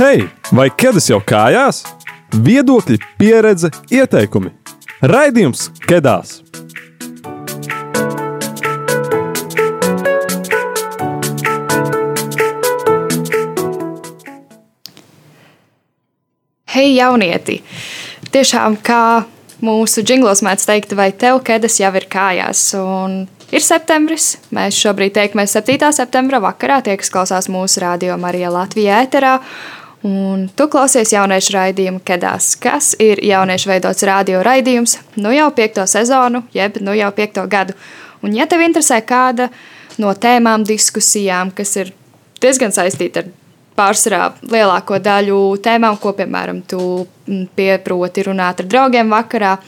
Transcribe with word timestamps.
Hei, 0.00 0.22
vai 0.56 0.70
ķēdes 0.72 1.10
jau 1.10 1.18
kājās? 1.20 1.82
Viedokļi, 2.32 2.94
pieredze, 3.20 3.68
ieteikumi. 3.92 4.48
Raidījums 5.04 5.66
Kedās! 5.84 6.38
Hei, 16.72 16.94
jaunieti! 16.96 17.58
Tiešām, 18.32 18.78
kā 18.80 19.26
mūsu 19.60 20.00
jinglos 20.00 20.40
mēdz 20.40 20.64
teikt, 20.70 20.94
vai 20.96 21.10
tev 21.12 21.42
ķēdes 21.44 21.76
jau 21.82 21.90
ir 22.00 22.06
kājās? 22.08 22.62
Un 22.80 23.26
ir 23.52 23.66
septembris. 23.66 24.38
Mēs 24.48 24.80
šobrīd 24.80 25.12
tiekamies 25.18 25.58
7. 25.60 25.92
septembra 25.92 26.40
vakarā. 26.40 26.80
Tie, 26.88 26.96
kas 26.96 27.12
klausās 27.12 27.50
mūsu 27.52 27.84
radio 27.84 28.16
Marija 28.16 28.48
Latvijā 28.56 29.02
ēterā. 29.04 29.34
Un 30.02 30.46
tu 30.56 30.64
klausies 30.72 31.10
jauniešu 31.12 31.52
raidījumu 31.52 32.00
Kedās, 32.08 32.54
kas 32.56 32.94
ir 32.96 33.20
jauniešu 33.20 33.68
veidots 33.68 34.06
radio 34.08 34.40
raidījums 34.40 34.96
nu 35.20 35.32
jau 35.34 35.50
piekto 35.52 35.84
sezonu, 35.84 36.40
jeb 36.56 36.78
nu 36.80 36.94
jau 36.96 37.10
piekto 37.12 37.44
gadu. 37.50 37.76
Un 38.24 38.32
ja 38.32 38.46
tev 38.48 38.64
interesē 38.64 39.02
kāda 39.04 39.50
no 40.00 40.14
tēmām, 40.16 40.64
diskusijām, 40.64 41.52
kas 41.52 41.76
ir 41.76 41.92
diezgan 42.40 42.72
saistīta 42.72 43.26
ar 43.26 43.30
pārsvarā 43.76 44.22
lielāko 44.48 44.96
daļu 45.04 45.38
tēmām, 45.64 46.00
ko, 46.00 46.14
piemēram, 46.16 46.64
tu 46.64 46.80
pieproti 47.56 48.24
runāt 48.24 48.64
ar 48.64 48.72
draugiem 48.72 49.12
vakarā, 49.12 49.58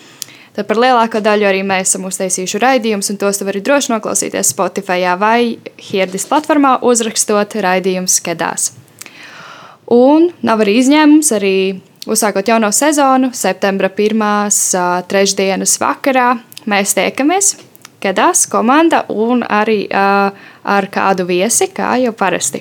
tad 0.57 0.69
par 0.69 0.81
lielāko 0.81 1.21
daļu 1.25 1.49
arī 1.49 1.61
mēs 1.61 1.93
esam 1.93 2.09
uztaisījuši 2.09 2.61
raidījumus, 2.65 3.13
un 3.13 3.21
tos 3.21 3.41
tu 3.41 3.49
vari 3.49 3.61
droši 3.65 3.93
noklausīties 3.95 4.53
Spotify 4.57 5.13
vai 5.21 5.59
Hirdis 5.91 6.25
platformā, 6.29 6.79
uzrakstot 6.89 7.61
raidījumus 7.69 8.21
Kedās. 8.25 8.73
Un 9.93 10.31
nav 10.47 10.63
arī 10.65 10.79
izņēmums, 10.81 11.33
arī 11.37 11.57
uzsākot 12.09 12.49
jauno 12.49 12.71
sezonu, 12.73 13.33
septembra 13.37 13.91
pirmās 13.93 14.73
trešdienas 15.11 15.77
vakarā 15.83 16.33
mēs 16.71 16.97
tiekamies 16.97 17.55
Kedās 18.03 18.49
komanda 18.51 19.05
un 19.15 19.45
arī 19.47 19.85
uh, 19.87 20.33
ar 20.67 20.87
kādu 20.91 21.23
viesi, 21.29 21.69
kā 21.71 21.93
jau 22.03 22.11
parasti. 22.19 22.59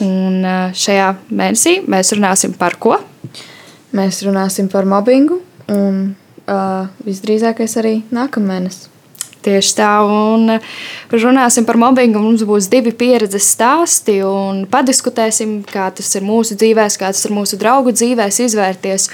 Un 0.00 0.40
šajā 0.72 1.10
mēnesī 1.28 1.74
mēs 1.84 2.14
runāsim 2.16 2.54
par 2.56 2.78
ko? 2.80 2.96
Mēs 3.92 4.22
runāsim 4.24 4.70
par 4.72 4.88
mobbingu 4.88 5.42
un 5.74 6.00
uh, 6.46 6.88
visdrīzākais 7.04 7.76
arī 7.82 7.98
nākamēnes. 8.14 8.89
Tieši 9.40 9.72
tā, 9.78 9.90
un 10.04 10.58
runāsim 11.14 11.64
par 11.64 11.78
mobbingu. 11.80 12.20
Mums 12.20 12.44
būs 12.44 12.68
divi 12.72 12.92
pieredzes 12.92 13.46
stāsti, 13.54 14.18
un 14.26 14.66
padiskutēsim, 14.68 15.62
kā 15.70 15.88
tas 15.96 16.10
ir 16.18 16.26
mūsu 16.28 16.58
dzīvēs, 16.60 16.98
kā 17.00 17.08
tas 17.14 17.24
ir 17.24 17.32
mūsu 17.32 17.56
draugu 17.60 17.94
dzīvēs, 17.96 18.42
izvērties. 18.44 19.08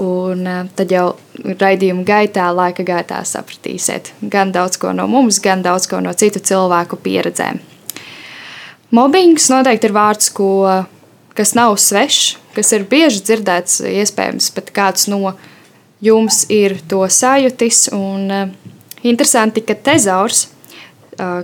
Un 0.00 0.46
tad 0.78 0.92
jau 0.94 1.10
raidījuma 1.44 2.06
gaitā, 2.08 2.46
laika 2.56 2.86
gaitā 2.88 3.18
sapratīsiet 3.28 4.14
gan 4.32 4.48
daudz 4.54 4.80
ko 4.80 4.94
no 4.96 5.04
mums, 5.10 5.42
gan 5.44 5.60
daudz 5.64 5.90
ko 5.90 6.00
no 6.00 6.14
citu 6.16 6.40
cilvēku 6.40 6.96
pieredzēm. 7.04 7.60
Mobbings 8.96 9.50
noteikti 9.52 9.90
ir 9.90 9.94
vārds, 9.94 10.32
ko, 10.34 10.48
kas 11.36 11.52
nav 11.54 11.76
svešs, 11.78 12.38
kas 12.56 12.72
ir 12.74 12.88
bieži 12.90 13.20
dzirdēts, 13.28 13.82
iespējams, 13.86 14.48
pat 14.56 14.72
kāds 14.74 15.04
no 15.12 15.34
jums 16.02 16.42
ir 16.48 16.78
to 16.88 17.04
sajūtis. 17.04 17.90
Un, 17.94 18.56
Interesanti, 19.06 19.62
ka 19.64 19.74
tezaurs, 19.74 20.48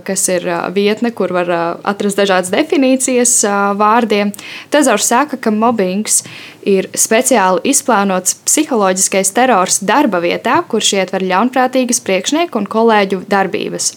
kas 0.05 0.23
ir 0.33 0.45
vietne, 0.73 1.11
kur 1.13 1.31
var 1.35 1.49
atrast 1.85 2.17
dažādas 2.17 2.49
definīcijas 2.53 3.33
vārdiem, 3.77 4.31
tezaurs 4.73 5.09
saka, 5.09 5.37
ka 5.37 5.53
mobbings 5.53 6.23
ir 6.65 6.89
speciāli 6.97 7.61
izplānots 7.73 8.39
psiholoģiskais 8.47 9.33
terors 9.37 9.79
darba 9.85 10.21
vietā, 10.23 10.59
kurš 10.69 10.93
ietver 10.97 11.25
ļaunprātīgas 11.25 12.01
priekšnieku 12.05 12.61
un 12.61 12.69
kolēģu 12.69 13.23
darbības. 13.29 13.93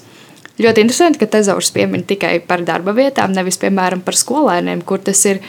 Ļoti 0.60 0.84
interesanti, 0.84 1.20
ka 1.22 1.30
tezaurs 1.38 1.70
piemin 1.72 2.04
tikai 2.04 2.34
par 2.44 2.60
darba 2.68 2.92
vietām, 2.96 3.32
nevis 3.32 3.56
piemēram 3.60 4.02
par 4.04 4.18
skolēniem, 4.20 4.84
kur 4.84 5.00
tas 5.00 5.24
ir 5.28 5.40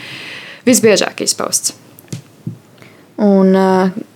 visbiežāk 0.67 1.25
izpausts. 1.25 1.75
Un 3.21 3.53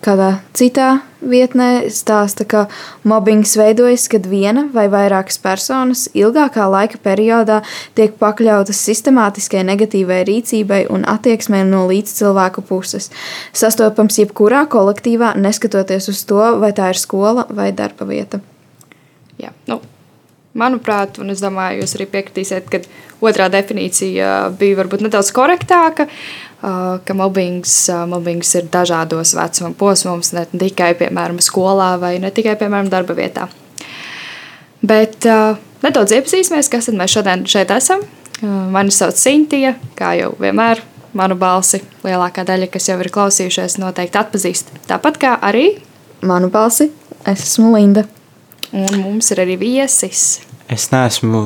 kādā 0.01 0.29
citā 0.57 0.95
vietnē 1.21 1.91
stāsta, 1.93 2.41
ka 2.49 2.63
mobbings 3.05 3.53
veidojas, 3.57 4.07
kad 4.09 4.25
viena 4.25 4.63
vai 4.73 4.87
vairākas 4.89 5.37
personas 5.41 6.07
ilgākā 6.17 6.65
laika 6.73 6.97
periodā 7.03 7.59
tiek 7.97 8.15
pakļautas 8.17 8.81
sistemātiskai 8.87 9.61
negatīvai 9.67 10.23
rīcībai 10.25 10.79
un 10.93 11.05
attieksmei 11.09 11.61
no 11.69 11.83
līdzcilvēku 11.91 12.65
puses. 12.65 13.11
Sastopams 13.53 14.17
jebkurā 14.23 14.65
kolektīvā, 14.73 15.35
neskatoties 15.37 16.09
uz 16.09 16.23
to, 16.25 16.41
vai 16.61 16.73
tā 16.73 16.89
ir 16.95 17.01
skola 17.01 17.45
vai 17.53 17.69
darba 17.77 18.09
vieta. 18.09 18.41
Jā, 19.37 19.53
nu, 19.69 19.83
manuprāt, 20.57 21.21
un 21.21 21.29
es 21.29 21.45
domāju, 21.45 21.83
jūs 21.83 21.93
arī 21.99 22.09
piekritīsiet, 22.09 22.73
ka 22.73 22.81
otrā 23.25 23.51
definīcija 23.53 24.33
bija 24.57 24.81
varbūt 24.81 25.05
nedaudz 25.05 25.29
korektāka. 25.35 26.09
Uh, 26.09 26.44
ka 26.61 27.13
mobbings, 27.17 27.73
mobbings 28.09 28.55
ir 28.57 28.69
dažādos 28.71 29.35
vecuma 29.37 29.73
posmos, 29.77 30.31
ne 30.33 30.45
tikai 30.51 30.93
piemēram 30.99 31.41
skolā 31.43 31.95
vai 32.01 32.15
ne 32.23 32.31
tikai 32.33 32.55
piemēram 32.59 32.89
darba 32.93 33.15
vietā. 33.17 33.47
Bet 34.85 35.25
nedaudz 35.83 36.13
iepazīsimies, 36.15 36.69
kas 36.71 36.89
tad 36.89 36.97
mēs 36.99 37.15
šodien 37.15 37.45
šeit 37.49 37.73
esam. 37.75 38.03
Mani 38.41 38.91
sauc 38.93 39.17
Sintīna, 39.17 39.75
kā 39.97 40.13
jau 40.19 40.33
vienmēr. 40.39 40.81
Manu 41.15 41.37
balsi 41.39 41.79
lielākā 42.03 42.43
daļa, 42.43 42.67
kas 42.73 42.89
jau 42.89 42.97
ir 42.99 43.07
klausījušies, 43.15 43.77
noteikti 43.79 44.19
atpazīst. 44.19 44.73
Tāpat 44.89 45.19
kā 45.21 45.37
arī 45.47 45.77
manu 46.19 46.49
balsi, 46.51 46.89
es 47.23 47.45
esmu 47.45 47.71
Linda. 47.77 48.03
Un 48.75 48.99
mums 48.99 49.31
ir 49.31 49.39
arī 49.45 49.55
viesis. 49.61 50.41
Es 50.67 50.89
neesmu 50.91 51.45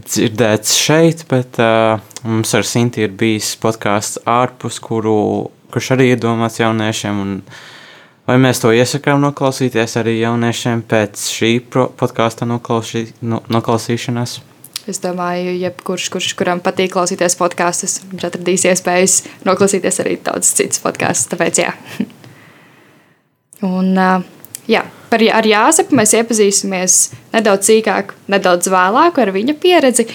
dzirdēts 0.00 0.74
šeit, 0.76 1.24
bet 1.30 1.58
uh, 1.62 2.00
mums 2.26 2.52
ar 2.56 2.66
Sinti 2.66 3.04
ir 3.06 3.14
bijis 3.16 3.54
podkāsts 3.62 4.20
ārpus, 4.28 4.80
kuru, 4.82 5.16
kurš 5.72 5.94
arī 5.96 6.10
ir 6.12 6.20
domāts 6.22 6.60
jauniešiem. 6.60 7.22
Un, 7.22 7.38
vai 8.28 8.36
mēs 8.42 8.60
to 8.62 8.72
iesakām 8.74 9.22
noklausīties 9.24 9.96
arī 10.00 10.18
jauniešiem 10.20 10.84
pēc 10.90 11.24
šī 11.38 11.52
podkāsta 11.72 12.48
noklausī, 12.48 13.06
no, 13.22 13.42
noklausīšanas? 13.52 14.38
Es 14.86 15.00
domāju, 15.02 15.56
jebkurš, 15.58 16.10
kurš, 16.14 16.30
kuram 16.38 16.60
patīk 16.62 16.92
klausīties 16.94 17.34
podkāstus, 17.40 17.98
viņš 18.12 18.28
atradīs 18.28 18.68
iespējas 18.70 19.18
noklausīties 19.48 19.98
arī 20.04 20.14
daudz 20.22 20.52
citas 20.60 20.78
podkāstus. 20.84 21.32
Tāpēc 21.32 21.62
jā. 21.64 21.72
Un, 23.66 23.96
uh, 23.96 24.35
Jā, 24.66 24.82
par, 25.10 25.22
ar 25.22 25.46
Jāzepu 25.46 25.94
mēs 25.94 26.12
iepazīsimies 26.18 26.98
nedaudz 27.34 27.68
sīkāk, 27.70 28.16
nedaudz 28.32 28.66
vēlāk 28.72 29.20
ar 29.22 29.30
viņa 29.34 29.54
pieredzi, 29.62 30.08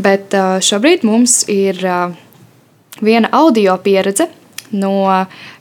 bet 0.00 0.32
šobrīd 0.64 1.04
mums 1.04 1.42
ir 1.52 1.80
viena 3.04 3.32
audio 3.36 3.76
pieredze 3.84 4.30
no 4.72 4.94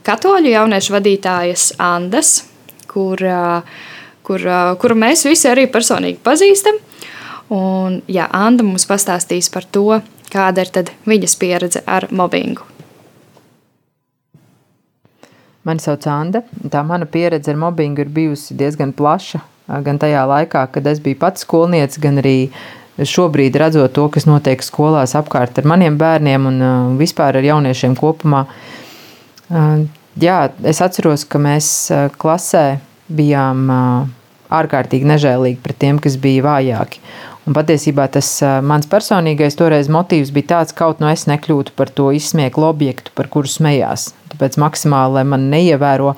katoļu 0.08 0.54
jauniešu 0.54 0.96
vadītājas 0.96 1.74
Andas, 1.84 2.46
kur, 2.88 3.20
kur, 4.24 4.48
kuru 4.80 5.00
mēs 5.04 5.26
visi 5.28 5.50
arī 5.52 5.68
personīgi 5.72 6.22
pazīstam. 6.24 6.80
Un, 7.50 8.02
jā, 8.08 8.28
Anda 8.32 8.64
mums 8.64 8.86
pastāstīs 8.88 9.50
par 9.52 9.66
to, 9.66 10.02
kāda 10.30 10.64
ir 10.64 10.92
viņas 11.10 11.40
pieredze 11.42 11.84
ar 11.90 12.08
mobbingu. 12.14 12.79
Mani 15.70 15.84
sauc 15.84 16.08
Anna. 16.10 16.42
Tā 16.74 16.82
mana 16.82 17.06
pieredze 17.06 17.54
ar 17.54 17.58
mobbingu 17.62 18.02
ir 18.02 18.10
bijusi 18.10 18.58
diezgan 18.58 18.90
plaša. 18.98 19.44
Gan 19.86 20.00
tajā 20.02 20.24
laikā, 20.26 20.64
kad 20.74 20.88
es 20.90 21.02
biju 21.04 21.20
pats 21.22 21.46
skolnieks, 21.46 22.00
gan 22.02 22.18
arī 22.18 22.50
šobrīd 22.98 23.54
redzot 23.62 23.94
to, 23.94 24.08
kas 24.10 24.26
notiek 24.26 24.64
skolās 24.66 25.14
apkārt 25.20 25.62
ar 25.62 25.68
maniem 25.70 25.98
bērniem 26.00 26.48
un 26.50 26.64
vispār 27.00 27.38
ar 27.38 27.46
jauniešiem 27.46 27.94
kopumā. 28.00 28.48
Jā, 30.20 30.40
es 30.66 30.82
atceros, 30.82 31.28
ka 31.30 31.40
mēs 31.42 31.70
klasē 32.18 32.66
bijām 33.14 33.70
ārkārtīgi 34.50 35.06
nežēlīgi 35.06 35.62
pret 35.62 35.78
tiem, 35.86 36.02
kas 36.02 36.18
bija 36.18 36.48
vājāki. 36.50 37.04
Un 37.46 37.56
patiesībā 37.58 38.10
tas 38.14 38.28
mans 38.66 38.90
personīgais 38.90 39.58
toreiz 39.58 39.88
motīvs 39.90 40.34
bija 40.34 40.56
tāds, 40.56 40.74
kaut 40.74 41.00
no 41.02 41.14
es 41.14 41.28
nekļūtu 41.30 41.78
par 41.78 41.94
to 41.94 42.10
izsmieklu 42.18 42.68
objektu, 42.74 43.14
par 43.14 43.30
kuru 43.30 43.50
smējās. 43.50 44.10
Tāpēc 44.40 44.56
maksimāli, 44.56 45.18
lai 45.18 45.26
man 45.28 45.50
neievēro, 45.52 46.14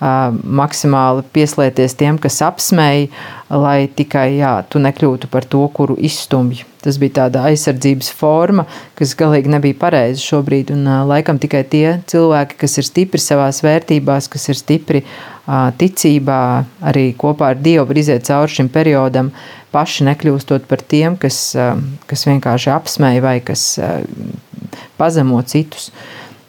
maksimāli 0.00 1.24
pieslēties 1.36 1.92
tiem, 2.00 2.16
kas 2.16 2.38
apsmēja, 2.44 3.10
lai 3.52 3.90
tikai 3.92 4.38
jā, 4.38 4.54
tu 4.72 4.80
nekļūtu 4.80 5.28
par 5.28 5.44
to, 5.44 5.60
kuru 5.76 5.98
izstumj. 6.00 6.62
Tas 6.80 6.96
bija 7.02 7.18
tāda 7.20 7.42
aizsardzības 7.50 8.08
forma, 8.16 8.64
kas 8.96 9.12
galīgi 9.18 9.52
nebija 9.52 9.76
pareiza 9.76 10.24
šobrīd. 10.24 10.72
Un 10.72 10.88
laikam 11.10 11.36
tikai 11.42 11.66
tie 11.68 11.98
cilvēki, 12.08 12.56
kas 12.64 12.80
ir 12.80 12.88
stipri 12.88 13.20
savās 13.20 13.60
vērtībās, 13.66 14.32
kas 14.32 14.48
ir 14.48 14.56
stipri 14.56 15.04
ticībā, 15.76 16.40
arī 16.80 17.10
kopā 17.18 17.52
ar 17.52 17.60
Dievu 17.60 17.84
var 17.90 18.00
iziet 18.00 18.24
cauri 18.24 18.56
šim 18.56 18.72
periodam, 18.72 19.34
paši 19.74 20.08
nekļūstot 20.08 20.64
par 20.70 20.80
tiem, 20.80 21.20
kas, 21.20 21.50
kas 22.08 22.24
vienkārši 22.28 22.72
apsmēja 22.72 23.24
vai 23.24 23.40
kas 23.44 23.74
pazemo 24.96 25.42
citus. 25.44 25.90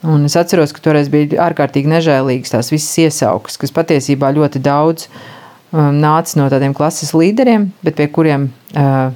Un 0.06 0.28
es 0.28 0.36
atceros, 0.38 0.70
ka 0.70 0.82
toreiz 0.82 1.08
bija 1.10 1.40
ārkārtīgi 1.48 1.90
nežēlīgas 1.90 2.52
tās 2.54 2.68
visas 2.70 2.92
iesaukas, 3.02 3.56
kas 3.58 3.74
patiesībā 3.74 4.30
ļoti 4.36 4.60
daudz 4.62 5.08
um, 5.08 5.96
nāca 5.98 6.38
no 6.38 6.46
tādiem 6.52 6.76
klases 6.76 7.10
līderiem, 7.16 7.72
bet 7.82 7.96
pie 7.98 8.06
kuriem 8.14 8.46
uh, 8.78 9.08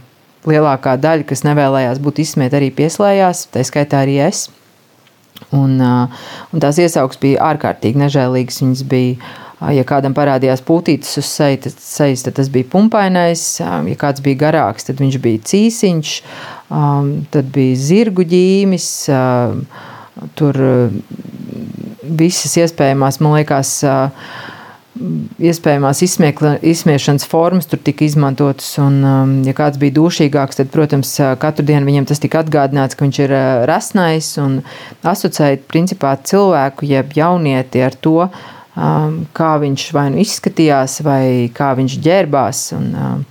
lielākā 0.49 0.97
daļa, 0.99 1.29
kas 1.29 1.45
nevēlējās 1.47 2.03
būt 2.03 2.19
izsmieta, 2.25 2.59
arī 2.59 2.73
pieslējās, 2.75 3.47
tā 3.55 3.63
skaitā 3.67 4.03
arī 4.03 4.19
es. 4.27 4.49
Un, 5.55 5.79
uh, 5.79 6.27
un 6.51 6.63
tās 6.63 6.83
iesaukas 6.83 7.21
bija 7.23 7.47
ārkārtīgi 7.53 8.03
nežēlīgas. 8.03 8.59
Viņas 8.65 8.83
bija, 8.91 9.31
uh, 9.61 9.71
ja 9.77 9.87
kādam 9.87 10.19
parādījās 10.19 10.65
putītis 10.67 11.15
uz 11.23 11.31
sejas, 11.31 12.27
tad 12.27 12.41
tas 12.41 12.51
bija 12.51 12.67
pumpainais, 12.75 13.47
um, 13.63 13.87
ja 13.87 14.03
kāds 14.03 14.25
bija 14.25 14.49
garāks, 14.49 14.91
tad 14.91 14.99
viņš 15.03 15.23
bija 15.23 15.47
cīsiņš, 15.53 16.19
um, 16.75 17.15
tad 17.31 17.55
bija 17.55 17.79
zirgu 17.87 18.27
ģīmis. 18.35 18.93
Um, 19.15 19.67
Tur 20.37 20.57
eh, 20.61 20.97
visas 22.03 22.53
iespējamās, 22.61 23.19
man 23.25 23.39
liekas, 23.39 23.71
eh, 23.87 24.33
iespējamās 25.49 26.03
izsmiešanas 26.05 27.25
formas 27.27 27.69
tur 27.71 27.81
tika 27.81 28.05
izmantotas. 28.05 28.75
Un, 28.83 28.99
um, 29.09 29.33
ja 29.47 29.55
kāds 29.57 29.81
bija 29.81 29.97
dušīgāks, 29.97 30.61
tad, 30.61 30.73
protams, 30.75 31.15
eh, 31.21 31.33
katru 31.41 31.65
dienu 31.69 31.89
viņam 31.89 32.11
tas 32.11 32.21
tika 32.23 32.43
atgādināts, 32.45 32.99
ka 32.99 33.07
viņš 33.07 33.23
ir 33.25 33.37
resnais 33.71 34.35
un 34.43 34.61
asociēt 35.01 35.65
principā 35.73 36.13
cilvēku, 36.21 36.89
jeb 36.93 37.17
jaunieti 37.17 37.85
ar 37.85 37.97
to, 37.97 38.29
kā 38.73 39.51
viņš 39.61 39.83
vai 39.93 40.07
nu 40.09 40.23
izskatījās, 40.23 41.03
vai 41.05 41.51
kā 41.53 41.75
viņš 41.77 41.97
ģērbās. 42.07 42.61
Un, 42.73 42.87
um, 42.97 43.27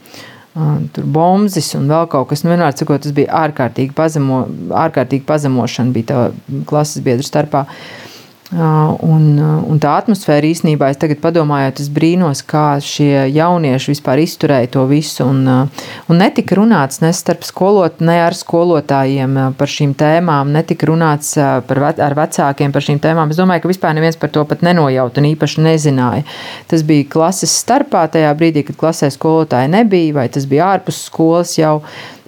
tur 0.96 1.08
bombas 1.08 1.74
un 1.80 1.88
vēl 1.92 2.08
kaut 2.12 2.30
kas. 2.32 2.44
Nu, 2.44 2.52
vienmēr 2.52 2.76
sakot, 2.76 3.04
tas 3.06 3.16
bija 3.16 3.32
ārkārtīgi, 3.46 3.96
pazemo, 3.96 4.44
ārkārtīgi 4.84 5.28
pazemošana 5.28 5.96
bija 5.96 6.10
tā 6.12 6.64
klases 6.68 7.04
biedru 7.06 7.28
starpā. 7.28 7.66
Uh, 7.68 8.11
Un, 8.52 9.28
un 9.40 9.78
tā 9.80 9.94
atmosfēra 10.02 10.44
īstenībā, 10.50 10.90
es 10.92 11.00
tagad 11.00 11.22
padomāju, 11.24 11.70
es 11.80 11.88
brīnos, 11.94 12.42
kā 12.44 12.82
šie 12.84 13.30
jaunieši 13.32 13.94
vispār 13.94 14.20
izturēja 14.26 14.68
to 14.74 14.84
visu. 14.90 15.24
Un, 15.24 15.70
un 16.12 16.20
netika 16.20 16.58
runāts 16.60 17.00
ne 17.00 17.14
starp 17.16 17.46
skolot, 17.48 18.02
ne 18.04 18.18
ar 18.26 18.36
skolotājiem 18.36 19.38
par 19.56 19.72
šīm 19.72 19.94
tēmām, 19.96 20.52
netika 20.52 20.90
runāts 20.90 21.38
par, 21.70 21.82
ar 21.96 22.18
vecākiem 22.20 22.76
par 22.76 22.84
šīm 22.84 23.00
tēmām. 23.00 23.32
Es 23.32 23.40
domāju, 23.40 23.64
ka 23.64 23.72
vispār 23.72 23.96
neviens 23.96 24.20
par 24.20 24.34
to 24.36 24.44
pat 24.50 24.68
nenojauta 24.68 25.24
un 25.24 25.30
īpaši 25.32 25.64
nezināja. 25.70 26.28
Tas 26.68 26.84
bija 26.84 27.08
klases 27.16 27.56
starpā 27.64 28.04
tajā 28.12 28.36
brīdī, 28.36 28.66
kad 28.68 28.80
klasē 28.84 29.14
skolotāji 29.16 29.72
nebija, 29.72 30.20
vai 30.20 30.28
tas 30.28 30.50
bija 30.50 30.74
ārpus 30.76 31.06
skolas 31.08 31.56
jau. 31.56 31.78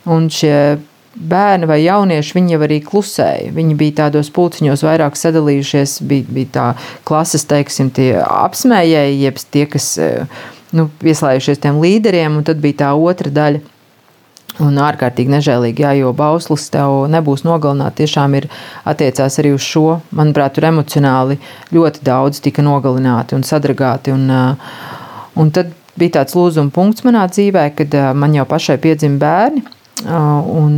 Un 0.08 0.32
šie 0.32 0.56
bērni 1.16 1.68
vai 1.70 1.80
jaunieši, 1.84 2.36
viņi 2.38 2.56
jau 2.56 2.62
arī 2.66 2.80
klusēja. 2.86 3.52
Viņi 3.56 3.78
bija 3.80 3.98
tādos 4.04 4.32
pulciņos 4.34 4.84
vairāk 4.86 5.18
sadalījušies, 5.20 6.00
bija, 6.10 6.30
bija 6.30 6.52
tā 6.56 6.66
klases, 7.08 7.46
teiksim, 7.50 7.92
tie 7.94 8.16
apsmējēji, 8.24 9.20
jeb 9.28 9.44
tie, 9.54 9.68
kas 9.70 9.92
eh, 10.02 10.42
nu, 10.74 10.90
pieslējušies 11.04 11.62
tiem 11.64 11.80
līderiem, 11.84 12.40
un 12.40 12.48
tad 12.48 12.64
bija 12.64 12.86
tā 12.86 12.96
otra 12.98 13.34
daļa. 13.34 13.70
Un 14.62 14.76
ārkārtīgi 14.78 15.32
nežēlīgi, 15.34 15.82
jā, 15.82 15.96
jo 15.98 16.12
bauslis 16.14 16.68
tev 16.70 17.08
nebūs 17.10 17.42
nogalināts. 17.42 17.98
Tiešām 17.98 18.36
ir 18.38 18.46
attiecās 18.86 19.40
arī 19.42 19.56
uz 19.56 19.66
šo. 19.66 19.96
Manuprāt, 20.14 20.54
tur 20.54 20.68
emocionāli 20.70 21.40
ļoti 21.74 22.04
daudz 22.06 22.38
tika 22.46 22.62
nogalināti 22.62 23.34
un 23.34 23.46
sadragāti. 23.48 24.14
Un, 24.14 24.28
eh, 24.30 24.76
un 25.42 25.50
tad 25.54 25.74
bija 25.98 26.20
tāds 26.20 26.38
lūzuma 26.38 26.74
punkts 26.74 27.06
manā 27.06 27.26
dzīvē, 27.30 27.70
kad 27.78 27.98
eh, 27.98 28.12
man 28.14 28.38
jau 28.38 28.46
pašai 28.50 28.78
piedzima 28.82 29.18
bērni. 29.26 29.66
Un, 30.04 30.78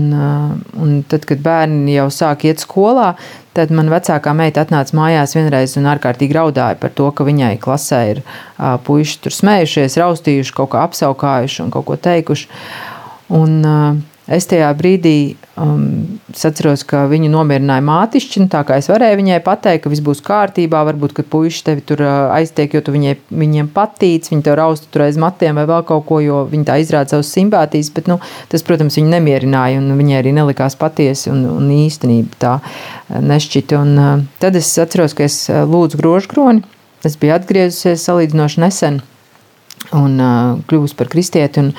un 0.75 0.89
tad, 1.09 1.23
kad 1.25 1.39
bērni 1.41 1.95
jau 1.95 2.09
sāk 2.13 2.43
iet 2.45 2.59
skolā, 2.61 3.13
tad 3.55 3.71
man 3.73 3.87
vecākā 3.89 4.33
meita 4.35 4.65
atnāca 4.65 4.97
mājās 4.97 5.37
vienreiz 5.37 5.77
un 5.79 5.87
ārkārtīgi 5.89 6.35
raudāja 6.35 6.77
par 6.81 6.91
to, 6.93 7.07
ka 7.15 7.25
viņai 7.25 7.55
klasē 7.63 8.01
ir 8.11 8.21
puiši 8.85 9.21
tur 9.23 9.33
smējušies, 9.33 9.97
raustījuši, 10.01 10.53
kaut 10.57 10.73
kā 10.75 10.83
apsaukājuši 10.89 11.63
un 11.63 11.71
kaut 11.73 11.87
ko 11.87 11.97
teikuši. 12.09 12.51
Un, 13.39 13.55
Es 14.25 14.47
tajā 14.49 14.71
brīdī 14.73 15.35
um, 15.61 15.81
atceros, 16.33 16.81
ka 16.89 17.03
viņu 17.11 17.27
nomierināja 17.29 17.83
mātišķi. 17.85 18.47
Tā 18.49 18.63
kā 18.65 18.79
es 18.81 18.87
varēju 18.89 19.19
viņai 19.19 19.37
pateikt, 19.45 19.83
ka 19.83 19.91
viss 19.93 20.01
būs 20.01 20.23
kārtībā, 20.25 20.79
varbūt, 20.87 21.13
ka 21.13 21.25
puiši 21.29 21.61
tevi 21.67 21.83
tur 21.85 22.01
uh, 22.01 22.13
aiztiek, 22.33 22.73
jo 22.73 22.81
tu 22.81 22.95
viņai, 22.95 23.13
viņiem 23.29 23.69
patīc, 23.75 24.31
viņi 24.31 24.45
tev 24.47 24.57
rausta 24.57 24.89
tur 24.89 25.05
aiz 25.05 25.19
matiem 25.21 25.59
vai 25.61 25.67
vēl 25.69 25.85
kaut 25.85 26.07
ko, 26.09 26.17
jo 26.25 26.39
viņi 26.49 26.65
tā 26.65 26.79
izrāda 26.81 27.13
savus 27.13 27.29
simpātijas. 27.37 27.91
Bet, 27.93 28.09
nu, 28.09 28.17
tas, 28.49 28.65
protams, 28.65 28.97
viņu 28.97 29.13
nemierināja 29.13 29.83
un 29.83 29.93
viņai 29.99 30.17
arī 30.23 30.33
nelikās 30.39 30.77
patiesi 30.81 31.29
un, 31.29 31.45
un 31.51 31.69
īstenība 31.75 32.41
tā 32.41 32.55
uh, 32.57 33.21
nešķita. 33.21 33.83
Un, 33.85 33.93
uh, 33.93 34.25
tad 34.41 34.57
es 34.57 34.73
atceros, 34.81 35.13
ka 35.13 35.29
es 35.29 35.37
uh, 35.53 35.61
lūdzu 35.69 36.01
grožu 36.01 36.33
kroni. 36.33 36.65
Es 37.05 37.13
biju 37.21 37.37
atgriezusies 37.37 38.09
salīdzinoši 38.09 38.65
nesen 38.65 38.99
un 39.93 40.17
uh, 40.17 40.57
kļuvusi 40.65 40.97
par 40.97 41.13
kristieti. 41.13 41.61
Un, 41.61 41.73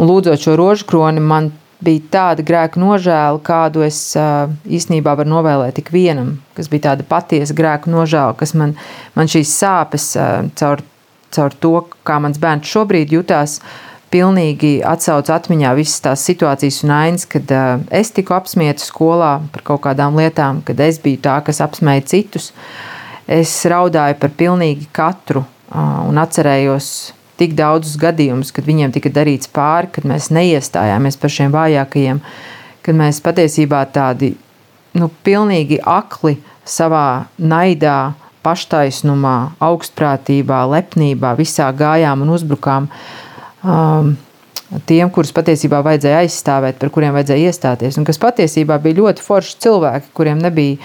un 0.00 0.08
lūdzot 0.08 0.40
šo 0.40 0.56
rožu 0.56 0.88
kroni, 0.88 1.20
man 1.20 1.52
bija 1.84 2.02
tāda 2.12 2.44
grēka 2.46 2.80
nožēla, 2.80 3.40
kādu 3.44 3.84
es 3.86 3.98
īstenībā 4.16 5.16
varu 5.18 5.32
novēlēt 5.34 5.76
tik 5.80 5.92
vienam, 5.94 6.36
kas 6.56 6.70
bija 6.72 6.90
tāda 6.90 7.06
patiesa 7.08 7.56
grēka 7.56 7.92
nožēla, 7.92 8.36
kas 8.38 8.54
man, 8.56 8.76
man 9.16 9.30
šīs 9.30 9.52
sāpes 9.60 10.12
caur, 10.60 10.84
caur 11.36 11.58
to, 11.60 11.74
kā 12.06 12.18
mans 12.22 12.40
bērns 12.40 12.72
šobrīd 12.72 13.12
jutās, 13.16 13.58
pilnīgi 14.12 14.78
atsauc 14.86 15.28
atmiņā 15.34 15.74
visas 15.76 16.00
tās 16.04 16.24
situācijas 16.28 16.82
un 16.86 16.94
ainas, 16.96 17.26
kad 17.28 17.50
es 17.90 18.12
tiku 18.16 18.36
apsmieta 18.36 18.84
skolā 18.84 19.32
par 19.52 19.66
kaut 19.66 19.82
kādām 19.88 20.16
lietām, 20.16 20.62
kad 20.64 20.80
es 20.80 21.00
biju 21.02 21.20
tā, 21.26 21.40
kas 21.44 21.60
apsmēja 21.64 22.06
citus. 22.14 22.52
Es 23.26 23.52
raudāju 23.66 24.16
par 24.22 24.32
pilnīgi 24.38 24.86
katru 24.94 25.42
un 25.74 26.22
atcerējos 26.22 26.88
tik 27.40 27.54
daudzus 27.58 27.96
gadījumus, 28.00 28.52
kad 28.54 28.66
viņiem 28.66 28.94
tika 28.94 29.12
darīts 29.12 29.50
pāri, 29.52 29.90
kad 29.92 30.08
mēs 30.08 30.30
neiestājāmies 30.34 31.18
par 31.20 31.32
šiem 31.32 31.54
vājākajiem, 31.54 32.20
kad 32.86 32.98
mēs 32.98 33.22
patiesībā 33.24 33.84
tādi 33.94 34.34
nu, 34.96 35.10
pilnīgi 35.26 35.80
akli 35.82 36.36
savā 36.66 37.26
naidā, 37.38 38.14
paštaisnumā, 38.46 39.56
augstprātībā, 39.62 40.60
lepnībā, 40.70 41.32
visā 41.38 41.72
gājām 41.74 42.22
un 42.22 42.30
uzbrukām. 42.36 42.86
Um, 43.66 44.14
tiem, 44.86 45.10
kurus 45.14 45.32
patiesībā 45.36 45.80
vajadzēja 45.86 46.22
aizstāvēt, 46.24 46.78
par 46.80 46.90
kuriem 46.94 47.14
vajadzēja 47.16 47.50
iestāties, 47.50 47.98
un 48.00 48.06
kas 48.08 48.18
patiesībā 48.22 48.78
bija 48.82 48.98
ļoti 49.00 49.24
forši 49.24 49.58
cilvēki, 49.62 50.12
kuriem 50.16 50.40
nebija, 50.42 50.78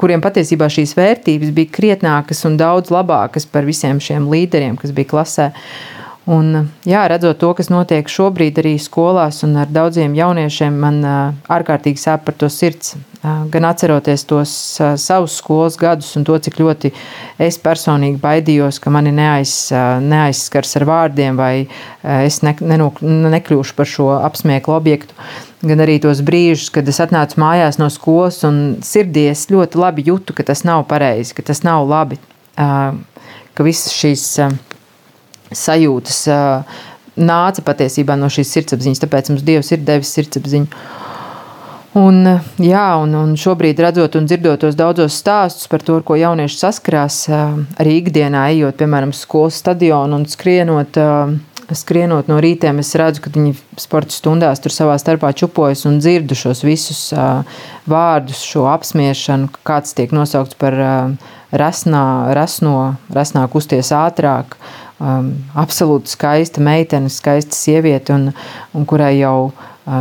kuriem 0.00 0.22
patiesībā 0.24 0.70
šīs 0.70 0.94
vērtības 0.98 1.54
bija 1.56 1.72
krietnākas 1.74 2.44
un 2.48 2.58
daudz 2.60 2.92
labākas 2.94 3.48
par 3.50 3.66
visiem 3.68 4.00
šiem 4.02 4.30
līderiem, 4.30 4.78
kas 4.80 4.94
bija 4.96 5.10
klasē. 5.14 5.50
Un, 6.30 6.68
jā, 6.86 7.02
redzot 7.10 7.40
to, 7.40 7.50
kas 7.58 7.72
notiek 7.72 8.10
šobrīd 8.10 8.60
arī 8.62 8.76
skolās 8.78 9.40
un 9.46 9.56
ar 9.58 9.70
daudziem 9.72 10.14
jauniešiem, 10.14 10.76
man 10.78 11.00
ārkārtīgi 11.50 11.98
sāp 11.98 12.28
par 12.28 12.36
to 12.38 12.50
sirds. 12.52 12.94
Gan 13.20 13.66
atceroties 13.68 14.22
tos 14.24 14.52
savus 14.96 15.34
skolas 15.36 15.74
gadus 15.76 16.14
un 16.16 16.24
to, 16.24 16.38
cik 16.40 16.54
ļoti 16.56 16.88
es 17.44 17.58
personīgi 17.60 18.16
baidījos, 18.22 18.78
ka 18.80 18.88
mani 18.94 19.12
neaiz, 19.12 19.52
neaizskars 20.00 20.72
ar 20.80 20.86
vārdiem 20.88 21.36
vai 21.36 21.66
es 22.24 22.38
ne, 22.40 22.54
nenok, 22.64 23.02
nekļūšu 23.04 23.76
par 23.76 23.90
šo 23.90 24.06
apsmieklu 24.22 24.72
objektu. 24.72 25.12
Gan 25.60 25.84
arī 25.84 25.98
tos 26.00 26.22
brīžus, 26.24 26.70
kad 26.72 26.88
es 26.88 27.02
atnācu 27.04 27.42
mājās 27.42 27.76
no 27.76 27.90
skolas 27.92 28.40
un 28.48 28.78
sirdī 28.80 29.26
es 29.28 29.44
ļoti 29.52 29.82
labi 29.82 30.06
jūtu, 30.08 30.32
ka 30.32 30.46
tas 30.48 30.64
nav 30.64 30.86
pareizi, 30.88 31.36
ka 31.36 31.44
tas 31.50 31.60
nav 31.66 31.84
labi, 31.90 32.16
ka 32.56 33.66
visas 33.66 33.92
šīs 33.92 34.24
sajūtas 35.60 36.22
nāca 37.20 37.66
patiesībā 37.68 38.16
no 38.16 38.32
šīs 38.32 38.56
sirdsapziņas, 38.56 39.04
tāpēc 39.04 39.28
mums 39.34 39.44
Dievs 39.44 39.74
ir 39.76 39.84
devis 39.84 40.16
sirdsapziņu. 40.16 40.72
Un, 41.98 42.22
jā, 42.62 42.86
un, 43.02 43.14
un 43.18 43.30
šobrīd 43.34 43.80
redzot 43.82 44.14
un 44.14 44.26
dzirdot 44.30 44.60
tos 44.62 44.76
daudzos 44.78 45.16
stāstus 45.18 45.66
par 45.66 45.82
to, 45.82 45.96
ko 46.06 46.14
jaunieši 46.14 46.60
saskarās 46.60 47.24
arī 47.82 47.96
ikdienā, 47.98 48.44
ejot, 48.54 48.76
piemēram, 48.78 49.10
skolas 49.10 49.58
stadionu 49.58 50.20
un 50.20 50.26
skrienot, 50.30 51.00
skrienot 51.74 52.30
no 52.30 52.36
rītiem, 52.42 52.78
es 52.78 52.94
redzu, 52.94 53.24
ka 53.24 53.32
viņi 53.34 53.56
sporta 53.82 54.14
stundās 54.14 54.62
tur 54.62 54.74
savā 54.74 54.94
starpā 55.02 55.32
čupojas 55.34 55.82
un 55.90 55.98
dzirdu 55.98 56.38
šos 56.38 56.62
visus 56.62 57.00
vārdus, 57.90 58.44
šo 58.46 58.68
apsmiešanu, 58.70 59.50
kāds 59.66 59.98
tiek 59.98 60.14
nosaukts 60.14 60.60
par 60.62 60.78
resnā, 61.50 62.04
resno, 62.38 62.76
resnā 63.10 63.48
kusties 63.50 63.90
ātrāk, 63.98 64.54
absolūti 65.58 66.14
skaista 66.14 66.62
meitene, 66.62 67.10
skaista 67.10 67.58
sieviete, 67.58 68.14
un, 68.14 68.30
un 68.78 68.86
kurai 68.86 69.16
jau 69.18 69.50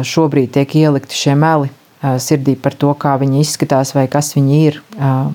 šobrīd 0.06 0.54
tiek 0.54 0.80
ielikti 0.84 1.18
šie 1.18 1.34
meli 1.34 1.74
sirdī 2.02 2.56
par 2.60 2.78
to, 2.80 2.94
kā 2.96 3.18
viņi 3.20 3.42
izskatās 3.44 3.96
vai 3.96 4.08
kas 4.12 4.34
viņi 4.38 4.62
ir. 4.70 4.80
Uh, 5.00 5.34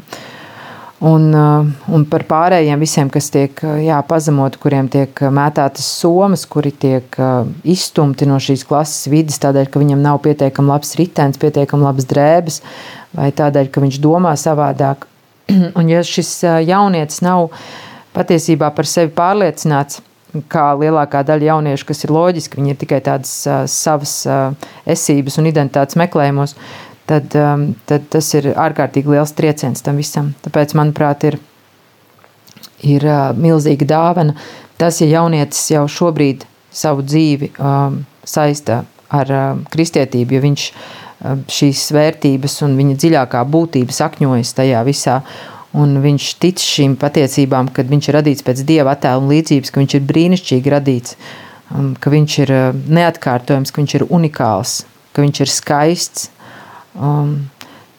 Un, 1.05 1.27
uh, 1.37 1.67
un 1.93 2.05
par 2.09 2.23
pārējiem 2.25 2.81
visiem, 2.81 3.09
kas 3.13 3.27
tiek 3.35 3.59
uh, 3.67 3.75
jā, 3.83 3.99
pazemoti, 4.09 4.61
kuriem 4.63 4.87
tiek 4.89 5.19
mētātas 5.37 5.85
somas, 5.99 6.47
kuri 6.49 6.71
tiek 6.71 7.19
uh, 7.19 7.43
izstumti 7.67 8.25
no 8.31 8.39
šīs 8.41 8.63
klases 8.65 9.11
vidas, 9.13 9.37
tādēļ, 9.43 9.69
ka 9.69 9.83
viņam 9.83 10.01
nav 10.01 10.23
pietiekami 10.25 10.73
labs 10.73 10.95
ritenis, 10.97 11.41
pietiekami 11.43 11.85
labs 11.85 12.09
drēbes, 12.09 12.61
vai 13.19 13.29
tādēļ, 13.37 13.69
ka 13.75 13.83
viņš 13.85 14.01
domā 14.07 14.33
savādāk. 14.41 15.05
Un 15.79 15.93
ja 15.93 16.01
šis 16.07 16.31
jaunietis 16.65 17.21
nav 17.27 17.51
patiesībā 18.17 18.71
par 18.73 18.89
sevi 18.89 19.13
pārliecināts, 19.13 20.01
kā 20.51 20.73
lielākā 20.79 21.23
daļa 21.27 21.51
jauniešu, 21.51 21.87
kas 21.89 22.05
ir 22.07 22.13
loģiski, 22.15 22.59
viņi 22.61 22.75
ir 22.75 22.81
tikai 22.81 23.01
tādas 23.05 23.33
savas 23.71 24.17
esības 24.97 25.39
un 25.41 25.51
identitātes 25.51 25.99
meklējumos, 26.01 26.57
tad, 27.11 27.35
tad 27.89 28.09
tas 28.13 28.31
ir 28.39 28.51
ārkārtīgi 28.53 29.15
liels 29.15 29.35
trieciens 29.37 29.85
tam 29.85 30.01
visam. 30.01 30.33
Tāpēc, 30.47 30.75
manuprāt, 30.79 31.29
ir, 31.31 31.39
ir 32.83 33.07
milzīga 33.39 33.89
dāvana 33.95 34.37
tas, 34.81 35.01
ja 35.03 35.21
jaunietis 35.21 35.63
jau 35.71 35.87
šobrīd 35.91 36.47
savu 36.75 37.05
dzīvi 37.07 37.53
saista 38.27 38.83
ar 39.15 39.33
kristietību, 39.71 40.35
ja 40.35 40.43
viņš 40.43 40.69
šīs 41.55 41.87
vērtības 41.95 42.59
un 42.67 42.75
viņa 42.77 42.97
dziļākā 43.01 43.43
būtība 43.49 43.95
sakņojas 43.95 44.51
tajā 44.59 44.83
visā 44.85 45.21
un 45.75 45.97
viņš 46.03 46.27
tic 46.43 46.63
šīm 46.63 46.95
patiesībām, 47.01 47.71
ka 47.75 47.85
viņš 47.87 48.09
ir 48.09 48.17
radīts 48.19 48.47
pēc 48.47 48.63
dieva 48.67 48.95
attēla 48.95 49.23
un 49.23 49.33
līdzības, 49.33 49.73
ka 49.73 49.83
viņš 49.83 49.97
ir 49.99 50.05
brīnišķīgi 50.11 50.73
radīts, 50.75 51.17
um, 51.75 51.95
ka 51.99 52.13
viņš 52.15 52.37
ir 52.45 52.53
uh, 52.55 52.69
neatkārtojams, 52.99 53.75
ka 53.75 53.83
viņš 53.83 53.97
ir 53.99 54.07
unikāls, 54.07 54.77
ka 55.15 55.25
viņš 55.25 55.43
ir 55.43 55.51
skaists. 55.51 56.29
Um, 56.95 57.35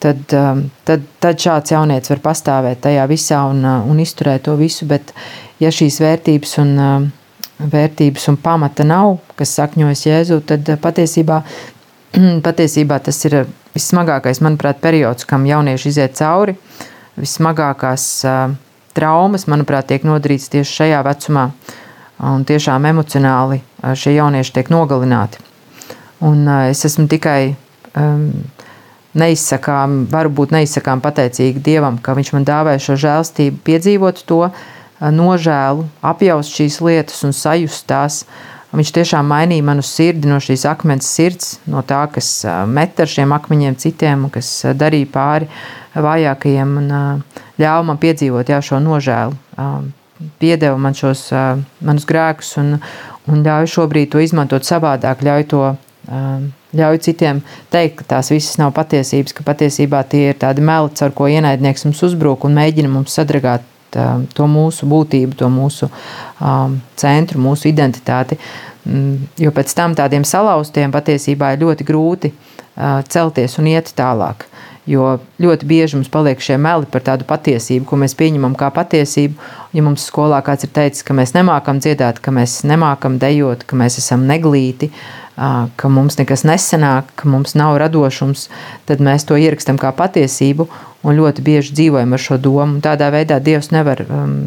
tad, 0.04 0.24
um, 0.32 0.64
tad, 0.88 1.04
tad 1.24 1.44
šāds 1.44 1.76
jaunietis 1.76 2.14
var 2.14 2.24
pastāvēt 2.30 2.86
tajā 2.88 3.04
visā 3.12 3.44
un, 3.52 3.62
uh, 3.66 3.84
un 3.92 4.00
izturēt 4.00 4.48
to 4.48 4.56
visu. 4.60 4.88
Bet, 4.88 5.12
ja 5.60 5.74
šīs 5.74 6.00
vērtības 6.04 6.58
un, 6.64 6.74
vērtības 7.60 8.32
un 8.32 8.40
pamata 8.40 8.88
nav, 8.88 9.18
kas 9.36 9.52
sakņojas 9.60 10.08
Jēzu, 10.08 10.42
tad 10.48 10.72
uh, 10.72 10.80
patiesībā, 10.80 11.44
patiesībā 12.48 13.04
tas 13.04 13.24
ir 13.28 13.42
vissmagākais, 13.76 14.40
manuprāt, 14.40 14.80
periods, 14.80 15.28
kam 15.28 15.44
jaunieši 15.50 15.92
iziet 15.92 16.16
cauri. 16.16 16.56
Uh, 16.56 16.92
vismagākās 17.20 18.06
traumas, 18.96 19.48
manuprāt, 19.52 19.90
tiek 19.92 20.06
nodarītas 20.08 20.52
tieši 20.54 20.80
šajā 20.82 21.02
vecumā. 21.08 21.50
Un 22.26 22.46
tiešām 22.48 22.86
emocionāli 22.88 23.60
šie 23.84 24.16
jaunieši 24.16 24.54
tiek 24.56 24.72
nogalināti. 24.72 25.42
Un 26.24 26.48
es 26.48 26.86
esmu 26.88 27.10
tikai 27.12 27.56
um, 28.00 28.30
neizsakām, 29.20 30.06
varbūt 30.12 30.54
neizsakām 30.56 31.04
pateicīgi 31.04 31.64
Dievam, 31.64 32.00
ka 32.00 32.16
Viņš 32.18 32.32
man 32.36 32.48
dāvāja 32.48 32.84
šo 32.84 32.98
žēlstību, 33.04 33.62
piedzīvot 33.68 34.24
to 34.28 34.42
nožēlu, 35.00 35.88
apjaust 36.06 36.56
šīs 36.56 36.80
lietas 36.84 37.24
un 37.28 37.36
sajust 37.36 37.88
tās. 37.90 38.24
Viņš 38.76 38.92
tiešām 38.96 39.28
mainīja 39.32 39.64
manu 39.64 39.84
sirdi 39.86 40.28
no 40.28 40.38
šīs 40.44 40.66
akmens 40.68 41.08
sirds, 41.08 41.60
no 41.72 41.84
tā, 41.88 42.02
kas 42.12 42.30
met 42.68 43.00
ar 43.00 43.12
šiem 43.12 43.32
akmeņiem 43.36 43.78
citiem 43.80 44.26
un 44.28 44.34
kas 44.34 44.50
darīja 44.76 45.12
pāri 45.14 45.50
vājākajiem 45.96 46.74
un 46.82 46.90
ļāva 47.62 47.86
man 47.88 48.02
piedzīvot 48.02 48.52
jā, 48.52 48.60
šo 48.66 48.82
nožēlu. 48.84 49.38
Piedeva 50.40 50.76
man 50.80 50.96
šos 50.96 51.28
manus 51.84 52.08
grēkus 52.08 52.56
un, 52.62 52.78
un 53.32 53.44
ļauj 53.46 53.72
šobrīd 53.76 54.12
to 54.12 54.24
izmantot 54.24 54.68
savādāk, 54.68 55.24
ļauj 55.24 55.48
to 55.52 55.64
ļauj 56.76 57.00
citiem 57.08 57.42
teikt, 57.74 58.02
ka 58.02 58.10
tās 58.16 58.32
visas 58.34 58.60
nav 58.62 58.74
patiesības, 58.76 59.34
ka 59.36 59.46
patiesībā 59.48 60.04
tie 60.10 60.30
ir 60.32 60.42
tādi 60.42 60.64
meli, 60.66 60.92
ar 61.02 61.16
ko 61.16 61.30
ienaidnieks 61.32 61.88
mums 61.88 62.04
uzbruk 62.06 62.46
un 62.46 62.58
mēģina 62.60 62.92
mums 62.92 63.16
sadragāt 63.16 63.66
to 64.36 64.48
mūsu 64.52 64.90
būtību, 64.92 65.38
to 65.40 65.50
mūsu 65.52 65.90
centru, 67.00 67.42
mūsu 67.42 67.70
identitāti. 67.72 68.38
Mm, 68.86 69.30
jo 69.42 69.52
pēc 69.56 69.74
tam 69.78 69.96
tādiem 69.98 70.26
salauztiem 70.28 70.94
patiesībā 70.94 71.54
ir 71.56 71.64
ļoti 71.64 71.88
grūti 71.88 72.34
celties 73.10 73.58
un 73.62 73.72
iet 73.72 73.94
tālāk. 73.98 74.46
Jo 74.86 75.16
ļoti 75.42 75.66
bieži 75.66 75.98
mums 75.98 76.12
paliek 76.14 76.42
šie 76.42 76.60
meli 76.62 76.86
par 76.92 77.02
tādu 77.06 77.26
patiesību, 77.26 77.88
ko 77.90 77.98
mēs 77.98 78.14
pieņemam 78.18 78.54
kā 78.60 78.70
patiesību. 78.74 79.34
Ja 79.74 79.84
mums 79.86 80.06
skolā 80.06 80.44
kāds 80.46 80.68
ir 80.68 80.74
teicis, 80.76 81.02
ka 81.06 81.16
mēs 81.18 81.34
nemākam 81.34 81.82
dziedāt, 81.82 82.22
ka 82.22 82.34
mēs 82.36 82.60
nemākam 82.70 83.18
dejot, 83.22 83.66
ka 83.66 83.80
mēs 83.80 83.98
esam 84.02 84.28
neglīti, 84.30 84.92
ka 85.36 85.90
mums 85.92 86.20
nekas 86.20 86.46
nesanāk, 86.48 87.10
ka 87.18 87.30
mums 87.30 87.58
nav 87.58 87.80
radošums, 87.82 88.46
tad 88.86 89.02
mēs 89.02 89.26
to 89.26 89.40
ierakstam 89.42 89.82
kā 89.82 89.90
patiesību 89.96 90.70
un 91.06 91.18
ļoti 91.18 91.46
bieži 91.46 91.74
dzīvojam 91.80 92.14
ar 92.14 92.22
šo 92.22 92.38
domu. 92.38 92.78
Tādā 92.86 93.10
veidā 93.14 93.42
Dievs 93.42 93.72
nevar 93.74 94.06
um, 94.06 94.38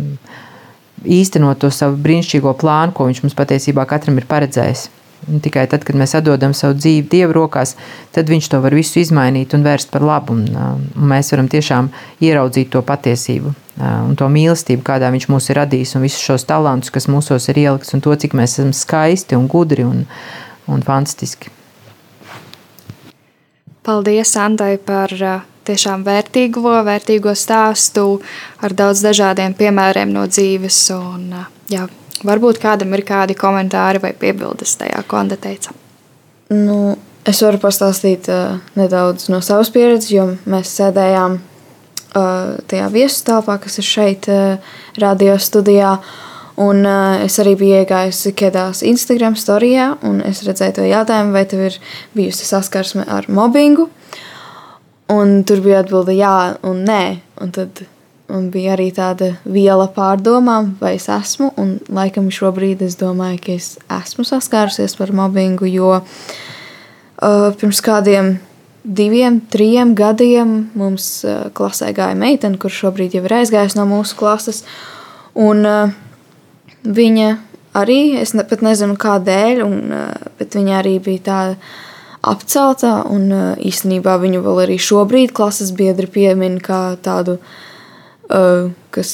īstenot 1.03 1.61
to 1.63 1.71
savu 1.75 1.99
brīnišķīgo 2.07 2.55
plānu, 2.63 2.95
ko 2.95 3.11
Viņš 3.11 3.25
mums 3.27 3.37
patiesībā 3.39 3.85
katram 3.91 4.23
ir 4.23 4.31
paredzējis. 4.31 4.89
Un 5.29 5.43
tikai 5.45 5.67
tad, 5.69 5.83
kad 5.85 5.99
mēs 5.99 6.15
atdodam 6.17 6.55
savu 6.57 6.79
dzīvi 6.79 7.09
Dieva 7.11 7.35
rokās, 7.37 7.75
tad 8.15 8.31
Viņš 8.31 8.49
to 8.53 8.61
var 8.65 8.77
visu 8.77 9.03
izmainīt 9.03 9.57
un 9.59 9.67
vērst 9.67 9.91
par 9.93 10.07
labu. 10.07 10.39
Un, 10.39 10.47
un 10.55 11.09
mēs 11.11 11.35
varam 11.35 11.51
tiešām 11.51 11.91
ieraudzīt 12.25 12.71
to 12.73 12.85
patiesību 12.87 13.55
un 13.79 14.17
to 14.19 14.29
mīlestību, 14.33 14.83
kādā 14.87 15.11
Viņš 15.15 15.29
mūs 15.31 15.51
ir 15.51 15.61
radījis, 15.61 15.95
un 15.97 16.07
visus 16.07 16.25
šos 16.25 16.47
talantus, 16.49 16.93
kas 16.95 17.09
mūsos 17.11 17.49
ir 17.53 17.61
ielikts, 17.65 17.95
un 17.95 18.03
to, 18.05 18.15
cik 18.15 18.35
mēs 18.39 18.59
esam 18.59 18.73
skaisti 18.75 19.39
un 19.39 19.47
gudri 19.51 19.87
un, 19.87 20.05
un 20.67 20.83
fantastiski. 20.87 21.53
Paldies, 23.87 24.35
Andai, 24.37 24.77
par 24.77 25.15
tiešām 25.69 26.03
vērtīgo, 26.05 26.75
vērtīgo 26.85 27.33
stāstu 27.37 28.19
ar 28.65 28.75
daudz 28.77 29.05
dažādiem 29.07 29.55
piemēriem 29.57 30.13
no 30.13 30.27
dzīves. 30.29 30.81
Un, 30.97 31.31
jā, 31.73 31.87
Varbūt 32.27 32.59
kādam 32.63 32.95
ir 32.97 33.05
kādi 33.07 33.37
komentāri 33.39 34.01
vai 34.03 34.15
piebildes 34.17 34.75
tajā, 34.81 35.03
ko 35.07 35.21
Anna 35.21 35.37
teica. 35.39 35.75
Nu, 36.51 36.97
es 37.29 37.43
varu 37.45 37.61
pastāstīt 37.63 38.31
uh, 38.33 38.57
nedaudz 38.79 39.29
no 39.31 39.43
savas 39.45 39.71
pieredzes, 39.75 40.11
jo 40.15 40.25
mēs 40.51 40.73
sēdējām 40.81 41.37
uh, 41.39 42.57
tajā 42.71 42.89
viesu 42.95 43.23
telpā, 43.29 43.59
kas 43.63 43.79
ir 43.79 43.87
šeit, 43.87 44.31
uh, 44.33 44.73
radio 44.99 45.37
studijā. 45.39 45.99
Un 46.59 46.83
uh, 46.83 47.21
es 47.23 47.39
arī 47.39 47.53
biju 47.61 47.85
iegājusi 47.85 48.33
kādās 48.39 48.83
Instagram 48.87 49.37
storijā, 49.39 49.93
un 50.09 50.19
es 50.27 50.43
redzēju 50.47 50.81
to 50.81 50.89
jautājumu, 50.89 51.37
vai 51.37 51.45
tev 51.47 51.69
ir 51.69 51.79
bijusi 52.19 52.49
saskarsme 52.49 53.07
ar 53.07 53.29
mobbingu. 53.31 53.87
Un 55.15 55.39
tur 55.47 55.63
bija 55.65 55.85
atbilde 55.85 56.19
jā 56.19 56.35
un 56.67 56.83
nē. 56.89 57.03
Un 57.41 57.55
tad 57.55 57.85
Un 58.29 58.51
bija 58.53 58.75
arī 58.75 58.91
tāda 58.93 59.31
viela 59.49 59.87
pārdomām, 59.89 60.75
vai 60.83 60.99
es 60.99 61.07
esmu. 61.09 61.49
Un, 61.57 61.79
laikam, 61.89 62.27
šobrīd 62.29 62.83
es 62.85 62.99
domāju, 63.01 63.39
ka 63.41 63.55
es 63.55 63.69
esmu 63.89 64.27
saskārusies 64.29 64.99
ar 65.01 65.13
mobbingu, 65.17 65.65
jo 65.73 65.95
uh, 65.97 67.47
pirms 67.57 67.79
kādiem 67.81 68.35
diviem, 68.85 69.39
trim 69.49 69.95
gadiem 69.97 70.51
mums 70.77 71.07
uh, 71.25 71.47
klasē 71.57 71.95
gāja 71.97 72.19
meitene, 72.21 72.61
kurš 72.61 72.83
šobrīd 72.83 73.17
jau 73.17 73.23
ir 73.25 73.35
aizgājusi 73.39 73.79
no 73.81 73.87
mūsu 73.89 74.19
klases. 74.21 74.61
Un, 75.33 75.65
uh, 75.65 75.95
viņa 76.85 77.31
arī, 77.81 78.03
es 78.21 78.35
ne, 78.37 78.45
pat 78.45 78.61
nezinu, 78.67 78.99
kādēļ, 79.01 79.63
un, 79.65 79.79
uh, 79.89 80.35
bet 80.37 80.59
viņa 80.59 80.75
arī 80.83 80.99
bija 81.07 81.23
tāda 81.31 81.57
apcelta. 82.29 82.93
Un 83.09 83.33
uh, 83.33 83.49
īstenībā 83.57 84.19
viņu 84.21 84.45
vēl 84.45 84.63
arī 84.67 84.77
šobrīd 84.77 85.33
klases 85.33 85.73
biedri 85.73 86.13
piemin 86.13 86.61
kā 86.61 86.83
tādu 87.01 87.39
uh, 87.39 87.57
kas, 88.29 89.11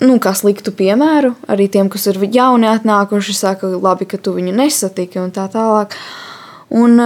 nu, 0.00 0.18
kas 0.20 0.44
liktu 0.44 0.72
piemēru 0.76 1.32
arī 1.50 1.68
tiem, 1.72 1.88
kas 1.92 2.06
ir 2.10 2.20
jauni 2.32 2.68
atnākuši, 2.68 3.36
saka, 3.36 3.70
labi, 3.80 4.08
ka 4.08 4.20
tu 4.20 4.34
viņu 4.36 4.52
nesatiki 4.56 5.20
un 5.22 5.32
tā 5.32 5.46
tālāk. 5.52 5.96
Un 6.70 7.00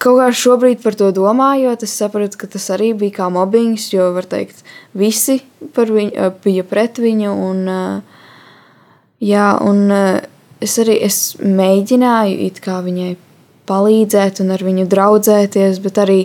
kaut 0.00 0.18
kā 0.20 0.28
šobrīd 0.32 0.82
par 0.84 0.96
to 0.96 1.10
domājot, 1.16 1.84
es 1.84 1.96
sapratu, 1.96 2.38
ka 2.40 2.50
tas 2.52 2.68
arī 2.76 2.92
bija 2.96 3.20
kā 3.20 3.30
mobbings, 3.32 3.90
jo, 3.92 4.10
var 4.16 4.28
teikt, 4.28 4.62
visi 4.96 5.40
par 5.76 5.92
viņu 5.92 6.30
bija 6.44 6.66
pret 6.68 7.00
viņu 7.00 7.32
un, 7.48 7.64
jā, 9.20 9.48
un 9.64 9.82
es 10.60 10.78
arī 10.80 11.00
es 11.08 11.18
mēģināju 11.40 12.38
it 12.46 12.60
kā 12.64 12.80
viņai 12.84 13.16
palīdzēt 13.70 14.42
un 14.44 14.50
ar 14.56 14.64
viņu 14.66 14.88
draudzēties, 14.90 15.78
bet 15.84 16.00
arī 16.02 16.18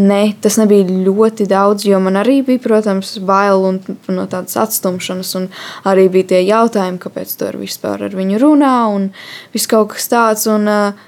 ne, 0.00 0.22
tas 0.42 0.56
nebija 0.60 0.88
ļoti 1.06 1.48
daudz, 1.50 1.86
jo 1.88 2.00
man 2.02 2.18
arī 2.22 2.40
bija, 2.46 2.62
protams, 2.64 3.16
bail 3.28 3.68
un 3.68 3.82
no 4.12 4.24
tādas 4.32 4.56
atstumšanas, 4.64 5.34
un 5.40 5.50
arī 5.88 6.08
bija 6.12 6.32
tie 6.32 6.42
jautājumi, 6.46 7.02
kāpēc 7.02 7.36
tu 7.36 7.50
ar 7.50 7.60
vispār 7.60 8.08
ar 8.08 8.16
viņu 8.16 8.40
runā, 8.42 8.78
un 8.96 9.10
viss 9.54 9.70
kaut 9.70 9.92
kas 9.94 10.08
tāds, 10.12 10.48
un 10.50 10.66
uh, 10.72 11.06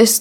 es, 0.00 0.20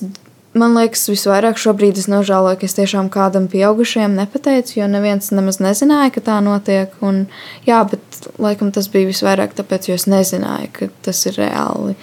man 0.58 0.76
liekas, 0.76 1.06
visvairāk 1.12 1.60
šobrīd 1.62 2.00
es 2.02 2.10
nožēloju, 2.12 2.60
ka 2.62 2.68
es 2.68 2.76
tiešām 2.78 3.12
kādam 3.14 3.48
pieaugušajam 3.52 4.18
nepateicu, 4.18 4.80
jo 4.80 4.90
neviens 4.92 5.32
nemaz 5.36 5.62
nezināja, 5.64 6.14
ka 6.16 6.26
tā 6.32 6.40
notiek, 6.44 6.96
un 7.06 7.26
jā, 7.68 7.82
bet 7.92 8.32
laikam 8.42 8.74
tas 8.76 8.90
bija 8.92 9.10
visvairāk 9.12 9.56
tāpēc, 9.58 9.90
jo 9.92 10.00
es 10.00 10.08
nezināju, 10.12 10.74
ka 10.76 10.92
tas 11.08 11.24
ir 11.30 11.40
reāli, 11.42 11.96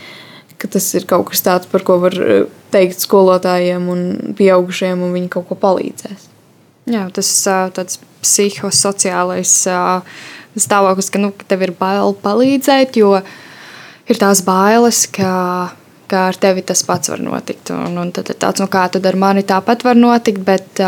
ka 0.58 0.70
tas 0.74 0.86
ir 0.98 1.06
kaut 1.08 1.30
kas 1.30 1.44
tāds, 1.46 1.70
par 1.70 1.84
ko 1.86 1.98
var 2.02 2.16
teikt 2.74 3.04
skolotājiem 3.04 3.88
un 3.92 4.04
pieaugušiem, 4.38 5.00
un 5.04 5.14
viņi 5.14 5.30
kaut 5.32 5.48
ko 5.50 5.58
palīdzēs. 5.58 6.28
Jā, 6.88 7.04
tas 7.14 7.30
tāds 7.76 8.00
psihosociālais 8.24 9.52
stāvoklis, 10.58 11.10
ka, 11.12 11.20
nu, 11.22 11.32
tev 11.50 11.66
ir 11.66 11.74
bail 11.78 12.14
palīdzēt, 12.22 12.96
jo 12.98 13.18
ir 14.08 14.20
tās 14.20 14.42
bailes, 14.46 15.04
ka, 15.12 15.32
ka 16.10 16.24
ar 16.30 16.38
tevi 16.40 16.64
tas 16.66 16.82
pats 16.88 17.12
var 17.12 17.22
notikt. 17.22 17.72
Un, 17.74 17.98
un 18.00 18.12
tad 18.16 18.32
ir 18.32 18.40
tāds, 18.40 18.62
nu, 18.62 18.70
kā 18.72 18.86
tad 18.92 19.06
ar 19.06 19.18
mani 19.20 19.44
tāpat 19.46 19.84
var 19.86 19.98
notikt, 19.98 20.42
bet 20.46 20.82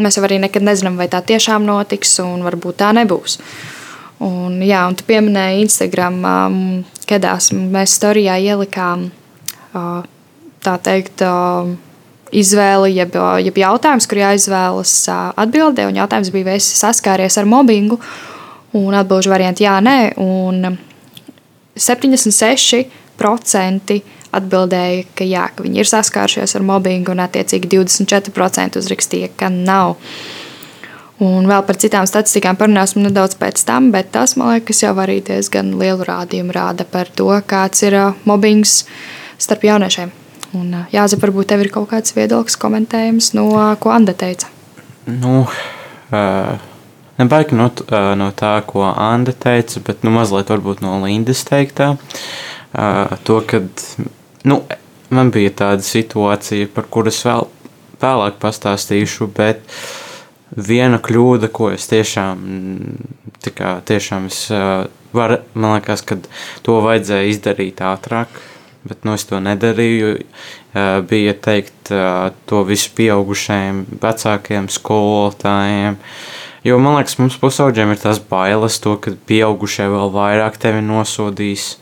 mēs 0.00 0.16
jau 0.16 0.24
arī 0.26 0.40
nekad 0.44 0.64
nezinām, 0.66 0.96
vai 1.00 1.10
tā 1.12 1.22
tiešām 1.26 1.66
notiks, 1.66 2.16
un 2.24 2.46
varbūt 2.46 2.80
tā 2.80 2.94
nebūs. 2.96 3.40
Un, 4.24 4.60
jā, 4.64 4.84
un 4.88 4.96
tu 4.96 5.06
pieminēji 5.08 5.64
Instagram, 5.64 6.18
um, 6.28 6.58
kedās 7.10 7.50
mēs 7.52 7.98
storijā 7.98 8.38
ielikām 8.40 8.98
uh, 9.10 10.02
tā 10.64 10.74
teikt. 10.82 11.22
Uh, 11.26 11.76
Izvēle, 12.30 12.92
jeb, 12.94 13.10
jeb 13.42 13.56
jautājums, 13.58 14.06
kur 14.06 14.20
jāizvēlas 14.20 14.92
uh, 15.10 15.34
atbildē, 15.42 15.88
un 15.90 15.96
jautājums 15.98 16.30
bija, 16.30 16.46
vai 16.46 16.54
esi 16.60 16.78
saskāries 16.78 17.34
ar 17.40 17.46
mobbingu, 17.50 17.96
un 18.78 18.94
atbildžu 18.94 19.32
varianti 19.32 19.64
jā, 19.64 19.72
nē, 19.82 20.14
un 20.22 20.76
76% 21.74 22.86
atbildēja, 24.36 25.06
ka 25.18 25.26
jā, 25.26 25.48
ka 25.54 25.64
viņi 25.66 25.82
ir 25.82 25.88
saskārušies 25.90 26.54
ar 26.54 26.62
mobbingu, 26.66 27.10
un 27.14 27.20
attiecīgi 27.24 27.70
24% 27.74 28.78
uzrakstīja, 28.78 29.28
ka 29.34 29.50
nav. 29.50 29.96
Un 31.20 31.44
vēl 31.44 31.64
par 31.68 31.76
citām 31.76 32.06
statistikām 32.08 32.56
parunāsim 32.56 33.02
nedaudz 33.04 33.36
pēc 33.36 33.60
tam, 33.68 33.90
bet 33.92 34.08
tas, 34.14 34.38
man 34.40 34.54
liekas, 34.54 34.80
jau 34.80 34.94
arī 35.02 35.18
diezgan 35.24 35.74
lielu 35.76 36.06
rādījumu 36.08 36.54
rāda 36.56 36.86
par 36.88 37.10
to, 37.12 37.28
kāds 37.44 37.84
ir 37.84 37.98
mobbings 38.24 38.86
starp 39.36 39.66
jauniešiem. 39.68 40.14
Un, 40.56 40.72
Jāzep, 40.90 41.20
varbūt 41.22 41.52
tev 41.52 41.60
ir 41.62 41.70
kaut 41.74 41.90
kāds 41.92 42.16
viedoklis, 42.16 42.56
komentējums 42.58 43.34
no 43.36 43.46
ko 43.78 43.92
Anna 43.92 44.16
teica. 44.16 44.48
Nu, 45.06 45.44
uh, 45.44 46.50
nebaigi 47.20 47.58
no, 47.58 47.68
uh, 47.68 48.10
no 48.18 48.32
tā, 48.34 48.56
ko 48.66 48.88
Anna 48.88 49.36
teica, 49.36 49.84
bet 49.86 50.02
nu, 50.06 50.16
mazliet 50.16 50.50
no 50.80 50.98
Lindas 51.04 51.44
teiktā. 51.46 51.92
Uh, 52.72 53.14
to, 53.28 53.42
kad 53.46 53.68
nu, 54.48 54.62
man 55.12 55.30
bija 55.34 55.52
tāda 55.64 55.84
situācija, 55.84 56.72
par 56.74 56.88
kuras 56.90 57.20
vēl 57.26 57.46
vēlāk 58.00 58.40
pastāstīšu, 58.40 59.28
bet 59.36 59.60
viena 60.56 60.98
kļūda, 61.02 61.50
ko 61.54 61.70
es 61.74 61.86
tiešām, 61.90 62.42
kā, 63.54 63.74
tiešām 63.86 64.28
es, 64.30 64.46
var, 65.14 65.40
man 65.54 65.76
liekas, 65.78 66.02
ka 66.06 66.18
to 66.66 66.80
vajadzēja 66.84 67.30
izdarīt 67.30 67.82
ātrāk, 67.84 68.40
bet 68.88 69.04
nu, 69.04 69.14
es 69.14 69.26
to 69.28 69.40
nedarīju. 69.42 70.18
Bija 71.10 71.34
teikt 71.34 71.90
to 72.46 72.62
visu 72.68 72.92
pieaugušajiem, 72.98 73.82
vecākiem 74.02 74.70
skolotājiem. 74.70 75.98
Jo 76.62 76.76
man 76.78 76.98
liekas, 76.98 77.16
mums 77.18 77.38
pusauģiem 77.40 77.94
ir 77.94 78.02
tas 78.02 78.20
bailes, 78.30 78.78
to, 78.84 78.94
ka 79.00 79.14
pieaugušie 79.26 79.88
vēl 79.90 80.12
vairāk 80.14 80.60
tevi 80.60 80.82
nosodīs. 80.84 81.74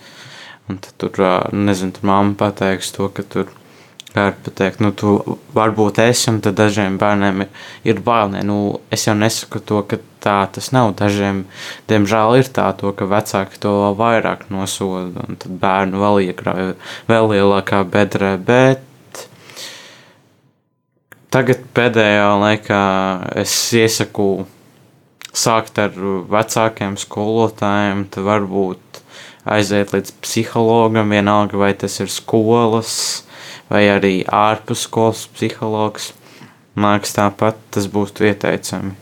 Un 0.68 0.78
tad 0.84 0.94
tur, 1.00 1.24
nezinu, 1.56 1.94
tur 1.96 2.08
mamma 2.08 2.36
pateiks 2.38 2.92
to, 2.94 3.08
ka 3.12 3.24
tur 3.24 3.48
var 4.14 4.34
pateikt, 4.44 4.80
nu, 4.80 4.90
tu 4.96 5.18
varbūt 5.56 6.00
esi, 6.02 6.28
un 6.32 6.40
tad 6.44 6.56
dažiem 6.58 6.96
bērniem 7.00 7.44
ir, 7.44 7.50
ir 7.92 8.00
bail. 8.04 8.32
Nu, 8.46 8.80
es 8.94 9.04
jau 9.06 9.14
nesaku 9.18 9.60
to, 9.60 9.82
ka 9.88 10.00
tā 10.24 10.38
tas 10.54 10.70
nav. 10.74 10.94
Dažiem, 10.98 11.44
diemžēl, 11.90 12.38
ir 12.40 12.50
tā, 12.54 12.70
to, 12.78 12.92
ka 12.96 13.08
vecāki 13.10 13.60
to 13.62 13.74
vēl 13.82 13.98
vairāk 14.00 14.48
nosoda, 14.54 15.26
un 15.28 15.40
tad 15.40 15.58
bērnu 15.60 16.00
vēl 16.02 16.22
iekrāja 16.30 16.74
vēl 17.10 17.32
lielākā 17.34 17.82
bedrē. 17.92 18.34
Bet 18.40 19.26
tagad 21.34 21.68
pēdējā 21.76 22.32
laikā 22.40 22.82
es 23.44 23.54
iesaku 23.76 24.46
sākt 25.36 25.78
ar 25.78 25.94
vecākiem 26.32 26.96
skolotājiem, 26.98 28.08
tad 28.14 28.24
varbūt 28.26 29.02
aiziet 29.48 29.92
līdz 29.94 30.16
psihologam, 30.24 31.12
vienalga 31.12 31.60
vai 31.60 31.74
tas 31.78 32.00
ir 32.02 32.10
skolas 32.12 33.27
vai 33.70 33.84
arī 33.92 34.14
ārpus 34.24 34.86
skolas 34.88 35.26
psihologs. 35.34 36.12
Man 36.78 36.98
liekas, 36.98 37.14
tāpat 37.16 37.58
tas 37.74 37.88
būtu 37.90 38.28
ieteicami. 38.28 38.94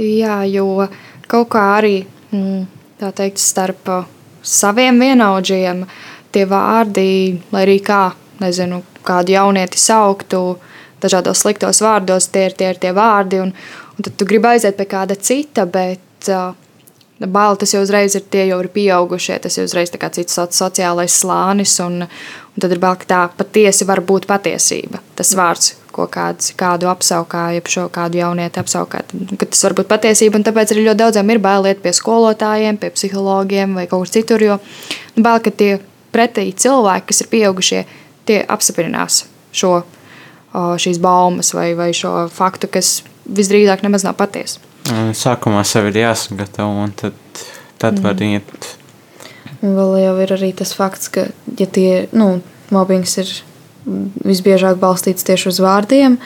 Jā, 0.00 0.42
jo 0.48 0.86
kaut 1.28 1.48
kā 1.52 1.62
arī 1.78 1.96
mm, 2.32 2.66
tā 3.00 3.12
teikt, 3.16 3.40
starp 3.40 3.88
uh, 3.92 4.04
saviem 4.42 5.00
vienaudžiem 5.00 5.84
tie 6.32 6.44
vārdi, 6.48 7.40
lai 7.52 7.64
arī 7.64 7.78
kā, 7.84 8.10
nezinu, 8.40 8.82
kādu 9.06 9.36
jaunieti 9.36 9.80
sauktu, 9.80 10.58
dažādos 11.00 11.42
sliktos 11.44 11.80
vārdos, 11.84 12.28
tie 12.32 12.46
ir 12.50 12.56
tie, 12.58 12.70
ir 12.74 12.80
tie 12.82 12.92
vārdi, 12.96 13.40
un, 13.44 13.52
un 13.96 14.06
tad 14.06 14.16
tu 14.16 14.28
gribi 14.28 14.52
aiziet 14.52 14.76
pie 14.76 14.88
kāda 14.90 15.16
cita, 15.16 15.64
bet 15.64 16.30
uh, 16.32 16.52
Baili 17.16 17.56
tas 17.56 17.72
jau 17.72 17.80
uzreiz 17.80 18.12
ir 18.18 18.26
tie 18.28 18.42
jau 18.50 18.58
ir 18.60 18.68
pieaugušie, 18.68 19.38
tas 19.40 19.54
jau 19.56 19.64
uzreiz 19.64 19.88
ir 19.88 20.02
cits 20.12 20.36
sociālais 20.36 21.14
slānis, 21.22 21.78
un, 21.80 22.04
un 22.04 22.60
tad 22.60 22.74
ir 22.74 22.80
bail, 22.82 22.98
ka 23.00 23.08
tā 23.08 23.20
patiesi 23.38 23.86
var 23.88 24.02
būt 24.04 24.26
patiesība. 24.28 25.00
Tas 25.16 25.32
vārds, 25.32 25.70
ko 25.96 26.04
kāds, 26.12 26.52
kādu 26.60 26.90
apsaukā, 26.92 27.46
jeb 27.56 27.70
šo 27.72 27.86
kādu 27.88 28.20
jaunieti 28.20 28.60
apsaukā, 28.60 29.00
ka 29.40 29.48
tas 29.48 29.64
var 29.64 29.76
būt 29.78 29.88
patiesība, 29.88 30.42
tāpēc 30.44 30.74
arī 30.74 30.84
ļoti 30.90 31.02
daudziem 31.06 31.32
ir 31.32 31.40
bail 31.40 31.70
iet 31.70 31.80
pie 31.80 31.94
skolotājiem, 31.96 32.76
pie 32.82 32.92
psihologiem 32.92 33.78
vai 33.80 33.86
kaut 33.88 34.04
kur 34.04 34.12
citur, 34.18 34.44
jo 34.44 34.60
nu, 35.16 35.24
bail, 35.24 35.40
ka 35.40 35.54
tie 35.56 35.78
pretī 36.12 36.50
cilvēki, 36.52 37.08
kas 37.08 37.24
ir 37.24 37.32
pieaugušie, 37.32 37.82
tie 38.28 38.42
apstiprinās 38.44 39.22
šo, 39.56 39.78
šīs 40.52 41.00
baumas 41.00 41.54
vai, 41.56 41.70
vai 41.78 41.94
šo 41.96 42.26
faktu, 42.32 42.68
kas 42.76 42.98
visdrīzāk 43.24 43.88
nemaz 43.88 44.04
nav 44.04 44.20
patiesa. 44.20 44.65
Sākumā 44.86 45.64
sev 45.66 45.90
ir 45.90 46.02
jāsagatavo, 46.04 46.84
un 46.84 46.92
tad, 46.94 47.16
tad 47.80 47.98
mm. 47.98 48.04
var 48.06 48.22
iet. 48.22 48.68
Vēl 49.62 49.96
jau 50.02 50.16
ir 50.22 50.34
arī 50.36 50.52
tas 50.56 50.74
fakts, 50.76 51.10
ka 51.12 51.26
ja 51.58 51.66
tie, 51.66 52.06
nu, 52.14 52.36
mobbings 52.74 53.16
ir 53.22 53.32
visbiežāk 54.26 54.78
balstīts 54.82 55.26
tieši 55.26 55.50
uz 55.50 55.58
vārdiem, 55.62 56.18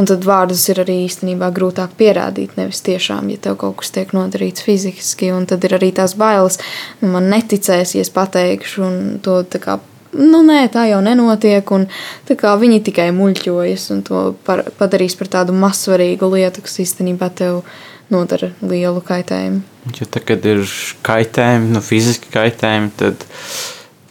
un 0.00 0.08
tad 0.08 0.24
vārdus 0.24 0.62
ir 0.72 0.80
arī 0.84 1.00
īstenībā 1.06 1.50
grūtāk 1.56 1.96
pierādīt, 1.98 2.56
nevis 2.60 2.80
tiešām, 2.86 3.28
ja 3.32 3.40
tev 3.42 3.58
kaut 3.60 3.80
kas 3.82 3.92
tiek 3.96 4.14
nodarīts 4.16 4.64
fiziski, 4.64 5.32
un 5.34 5.48
tad 5.50 5.64
ir 5.66 5.76
arī 5.76 5.90
tās 5.96 6.16
bailes, 6.20 6.60
nu, 7.02 7.12
man 7.16 7.28
neticēs, 7.32 7.96
ja 7.96 8.04
es 8.06 8.12
pateikšu, 8.14 8.84
un 8.86 9.00
to 9.24 9.42
kā 9.60 9.80
nu, 10.16 10.42
nē, 10.46 10.64
tā 10.72 10.86
jau 10.90 11.00
nenotiek. 11.04 11.72
Un, 11.74 11.86
viņi 12.28 12.82
tikai 12.90 13.10
muļķojas 13.16 13.86
un 13.94 14.02
to 14.06 14.24
par, 14.46 14.64
padarīs 14.80 15.16
par 15.18 15.30
tādu 15.32 15.56
mazsvarīgu 15.56 16.30
lietu, 16.34 16.64
kas 16.66 16.80
īstenībā 16.84 17.30
tev 17.34 17.62
nodara 18.10 18.50
lielu 18.62 19.02
kaitējumu. 19.06 19.62
Jo 19.96 20.06
tagad 20.10 20.44
ir 20.48 20.64
kaitējumi, 21.06 21.70
nu, 21.74 21.82
fiziski 21.84 22.32
kaitējumi, 22.34 22.90
tad 22.98 23.24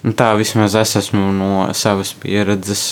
nu, 0.06 0.16
tā 0.18 0.32
vismaz 0.40 0.78
es 0.80 0.96
esmu 1.04 1.30
no 1.36 1.52
savas 1.78 2.14
pieredzes. 2.18 2.90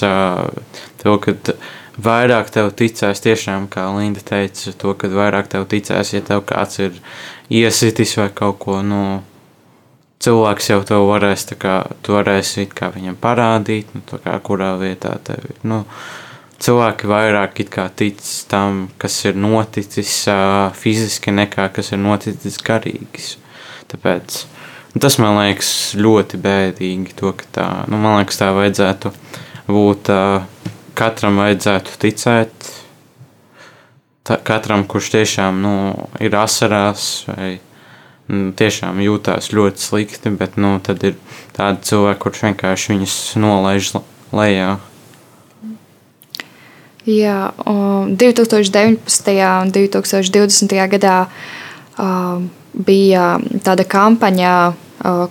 To, 1.02 1.15
kad 1.24 1.56
vairāk 2.04 2.52
tev 2.54 2.74
ticēs, 2.78 3.24
tiešām, 3.24 3.70
kā 3.72 3.88
Linda 3.96 4.22
teica, 4.26 4.74
to, 4.78 4.93
kad 5.00 5.15
vairāk 5.15 5.50
tev 5.54 5.65
ticēs, 5.72 6.13
ja 6.13 6.22
tev 6.26 6.43
kāds 6.50 6.82
ir 6.84 7.00
iesitis 7.50 8.17
vai 8.20 8.30
kaut 8.36 8.60
ko. 8.62 8.82
Nu, 8.86 9.02
cilvēks 10.28 10.72
jau 10.72 10.82
to 10.88 11.02
varēs, 11.08 11.48
kā, 11.60 11.80
tu 12.04 12.18
varēsi 12.18 12.68
viņam 12.68 13.18
parādīt, 13.22 13.94
nu, 13.96 14.04
kā, 14.12 14.36
kurā 14.44 14.74
vietā 14.82 15.16
tev 15.24 15.48
ir. 15.48 15.58
Nu, 15.63 15.86
cilvēki 16.60 17.08
vairāk 17.08 17.63
tic 17.96 18.22
tam, 18.52 18.88
kas 19.00 19.18
ir 19.26 19.40
noticis 19.40 20.20
uh, 20.32 20.70
fiziski, 20.76 21.32
nekā 21.32 21.70
kas 21.74 21.94
ir 21.96 22.04
noticis 22.04 22.60
garīgi. 22.60 23.38
Tāpēc 23.88 24.42
nu, 24.94 25.02
tas 25.02 25.18
man 25.24 25.40
liekas 25.40 25.72
ļoti 25.96 26.42
bēdīgi. 26.44 27.16
To, 27.22 27.32
tā, 27.56 27.70
nu, 27.88 28.00
man 28.02 28.20
liekas, 28.20 28.42
tā 28.42 28.52
vajadzētu 28.58 29.13
būt. 29.72 30.12
Uh, 30.12 30.58
katram 30.98 31.38
vajadzētu 31.42 32.00
ticēt. 32.02 32.72
Tā, 34.28 34.40
katram, 34.44 34.84
kurš 34.90 35.12
tiešām 35.13 35.62
nu, 35.63 35.74
ir 36.24 36.36
asarās 36.36 37.28
vai 37.30 37.58
nu, 38.32 38.52
tiešām 38.58 39.00
jūtās 39.04 39.52
ļoti 39.56 39.84
slikti, 39.84 40.32
bet 40.36 40.58
nu, 40.60 40.78
tad 40.84 41.04
ir 41.08 41.18
tādi 41.56 41.90
cilvēki, 41.90 42.22
kurš 42.24 42.44
vienkārši 42.50 42.94
viņus 42.94 43.18
nolaiž 43.42 43.94
lejā. 44.36 44.78
Jā, 47.08 47.54
2019. 47.63 49.30
un 49.63 49.70
2020. 49.72 50.74
gadā 50.92 51.20
bija 52.76 53.28
tāda 53.63 53.86
kampaņa, 53.88 54.56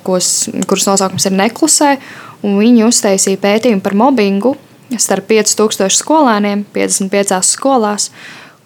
kos, 0.07 0.31
kuras 0.65 0.87
nosaukums 0.89 1.29
ir 1.29 1.37
Neklusē, 1.37 1.91
un 2.47 2.57
viņi 2.63 2.87
uztaisīja 2.87 3.43
pētījumu 3.43 3.85
par 3.85 3.97
mobbingu 3.99 4.55
starp 4.97 5.29
5000 5.29 5.93
skolēniem 5.99 6.65
55 6.73 7.45
skolās, 7.45 8.09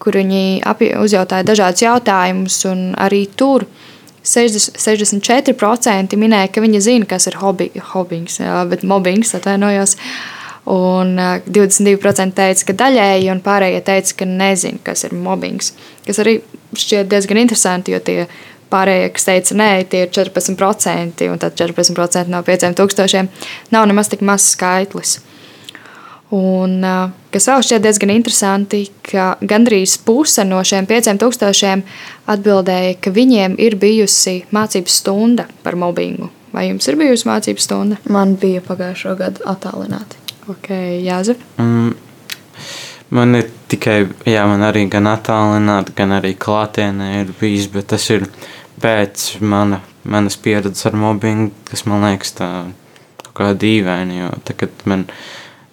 kur 0.01 0.17
viņi 0.21 0.63
uzjautāja 1.01 1.47
dažādus 1.49 1.83
jautājumus, 1.83 2.63
un 2.71 2.93
arī 3.01 3.25
tur 3.37 3.67
60, 4.23 4.77
64% 4.77 6.19
minēja, 6.21 6.51
ka 6.53 6.63
viņi 6.65 6.83
zina, 6.85 7.09
kas 7.09 7.29
ir 7.31 7.39
hobby, 7.41 7.71
hobbings, 7.93 8.41
bet 8.71 8.85
mobbings 8.85 9.35
atvainojos. 9.39 9.97
Un 10.71 11.17
22% 11.17 12.37
teica, 12.37 12.67
ka 12.69 12.77
daļēji, 12.83 13.31
un 13.33 13.41
pārējie 13.43 13.81
teica, 13.87 14.19
ka 14.21 14.29
nezina, 14.29 14.79
kas 14.85 15.07
ir 15.09 15.17
mobbings. 15.17 15.73
Tas 16.05 16.21
arī 16.21 16.37
šķiet 16.77 17.09
diezgan 17.11 17.41
interesanti, 17.41 17.95
jo 17.97 18.03
tie 18.05 18.27
pārējie, 18.71 19.09
kas 19.17 19.27
teica, 19.27 19.57
nē, 19.59 19.71
tie 19.91 20.05
ir 20.05 20.13
14%, 20.15 21.27
un 21.33 21.41
tad 21.43 21.57
14% 21.59 22.31
no 22.31 22.45
5000 22.47 23.73
nav 23.75 23.89
nemaz 23.91 24.13
tik 24.13 24.23
mazs 24.27 24.53
skaitlis. 24.55 25.17
Un, 26.31 26.77
kas 27.35 27.49
vēl 27.51 27.65
šķiet 27.67 27.83
diezgan 27.83 28.13
interesanti, 28.15 28.85
ka 29.03 29.33
gandrīz 29.43 29.97
puse 30.07 30.45
no 30.47 30.61
šiem 30.63 30.87
5000 30.87 31.83
atbildēja, 32.31 32.99
ka 33.03 33.11
viņiem 33.15 33.57
ir 33.59 33.75
bijusi 33.81 34.37
mācību 34.55 34.93
stunda 34.95 35.49
par 35.65 35.79
mobbingu. 35.81 36.31
Vai 36.55 36.69
jums 36.69 36.87
ir 36.91 36.99
bijusi 36.99 37.27
mācību 37.27 37.63
stunda? 37.63 37.99
Man 38.11 38.37
bija 38.39 38.63
pagājušo 38.63 39.17
gadu 39.19 39.43
attālināti. 39.51 40.19
Ok, 40.51 40.71
Jāzef. 41.03 41.43
Mm, 41.59 41.93
man 43.15 43.39
ir 43.39 43.51
tikai, 43.71 43.99
jā, 44.27 44.47
man 44.51 44.63
arī 44.67 44.87
gan 44.91 45.11
attālināti, 45.11 45.95
gan 45.99 46.15
arī 46.19 46.37
klātienē 46.39 47.11
ir 47.21 47.35
bijis, 47.41 47.67
bet 47.75 47.91
tas 47.91 48.07
ir 48.15 48.27
pēc 48.83 49.33
mana, 49.43 49.83
manas 50.07 50.39
pieredzes 50.39 50.87
ar 50.87 50.99
mobbingu, 50.99 51.51
kas 51.71 51.87
man 51.91 52.07
liekas 52.07 52.35
tā 52.39 52.51
kā 53.35 53.53
dīvaini, 53.59 54.23
jo 54.23 54.31
tā, 54.47 54.57
kad 54.63 54.87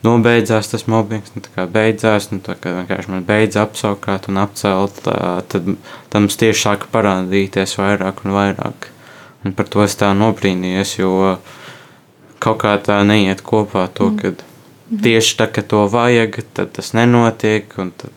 man 0.04 0.18
nobeidzās 0.18 0.70
tas 0.72 0.86
mobbings, 0.88 1.32
nu, 1.36 1.42
kā 1.56 1.66
beidzās, 1.70 2.30
nu, 2.32 2.40
tā 2.44 2.56
kā 2.60 2.74
vienkārši 2.76 3.12
man 3.12 3.24
beidz 3.28 3.58
apsaukāt 3.60 4.30
un 4.30 4.38
apcelt, 4.38 5.02
tā, 5.04 5.42
tad 5.50 5.74
tam 6.14 6.28
tieši 6.28 6.62
sāka 6.62 6.90
parādīties 6.92 7.78
vairāk 7.80 8.24
un 8.26 8.36
vairāk. 8.36 8.92
Un 9.46 9.54
par 9.54 9.68
to 9.70 9.84
es 9.84 9.96
tā 9.96 10.12
nobrīnījos, 10.18 10.98
jo 11.00 11.38
kaut 12.44 12.62
kā 12.64 12.76
tā 12.84 13.02
neiet 13.08 13.42
kopā 13.46 13.88
to, 13.94 14.12
mm. 14.12 14.18
kad 14.22 15.02
tieši 15.04 15.38
tā, 15.40 15.50
kad 15.52 15.68
to 15.72 15.84
vajag, 15.92 16.40
tad 16.54 16.74
tas 16.78 16.94
nenotiek, 16.98 17.74
un 17.82 17.92
tad, 17.92 18.14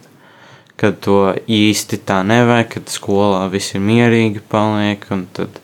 kad 0.80 1.00
to 1.04 1.34
īsti 1.44 2.00
tā 2.08 2.22
nevajag, 2.26 2.70
kad 2.76 2.92
skolā 2.92 3.44
viss 3.52 3.74
ir 3.74 3.84
mierīgi 3.84 4.42
paliek, 4.48 5.04
un 5.12 5.26
tad 5.36 5.60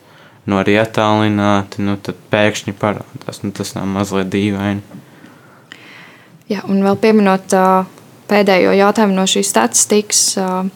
nu, 0.47 0.59
arī 0.61 0.77
attālināti, 0.81 1.83
nu, 1.83 1.97
tad 2.01 2.19
pēkšņi 2.31 2.75
parādās. 2.79 3.43
Nu, 3.43 3.51
tas 3.55 3.73
nav 3.75 3.89
mazliet 3.91 4.29
dīvaini. 4.31 5.03
Jā, 6.47 6.63
un 6.71 6.79
vēl 6.85 6.95
pieminot 7.03 7.53
uh, 7.57 7.87
pēdējo 8.29 8.71
jautājumu 8.77 9.17
no 9.17 9.27
šīs 9.27 9.51
statistikas. 9.51 10.23
Uh, 10.39 10.69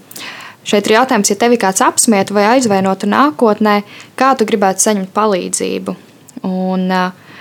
Šeit 0.62 0.86
ir 0.86 0.94
jautājums, 0.94 1.32
ja 1.32 1.36
tevi 1.42 1.58
kāds 1.58 1.82
apsmietu 1.82 2.36
vai 2.38 2.44
aizvainotu 2.52 3.08
nākotnē, 3.10 3.80
kā 4.14 4.36
tu 4.38 4.46
gribētu 4.46 4.84
saņemt 4.84 5.10
palīdzību. 5.16 5.96
Un, 6.46 6.84
uh, 6.94 7.32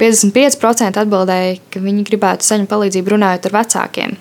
55% 0.00 1.00
atbildēja, 1.00 1.56
ka 1.72 1.80
viņi 1.84 2.04
gribētu 2.08 2.46
saņemt 2.48 2.70
palīdzību 2.70 3.14
runājot 3.14 3.48
ar 3.48 3.56
vecākiem. 3.58 4.14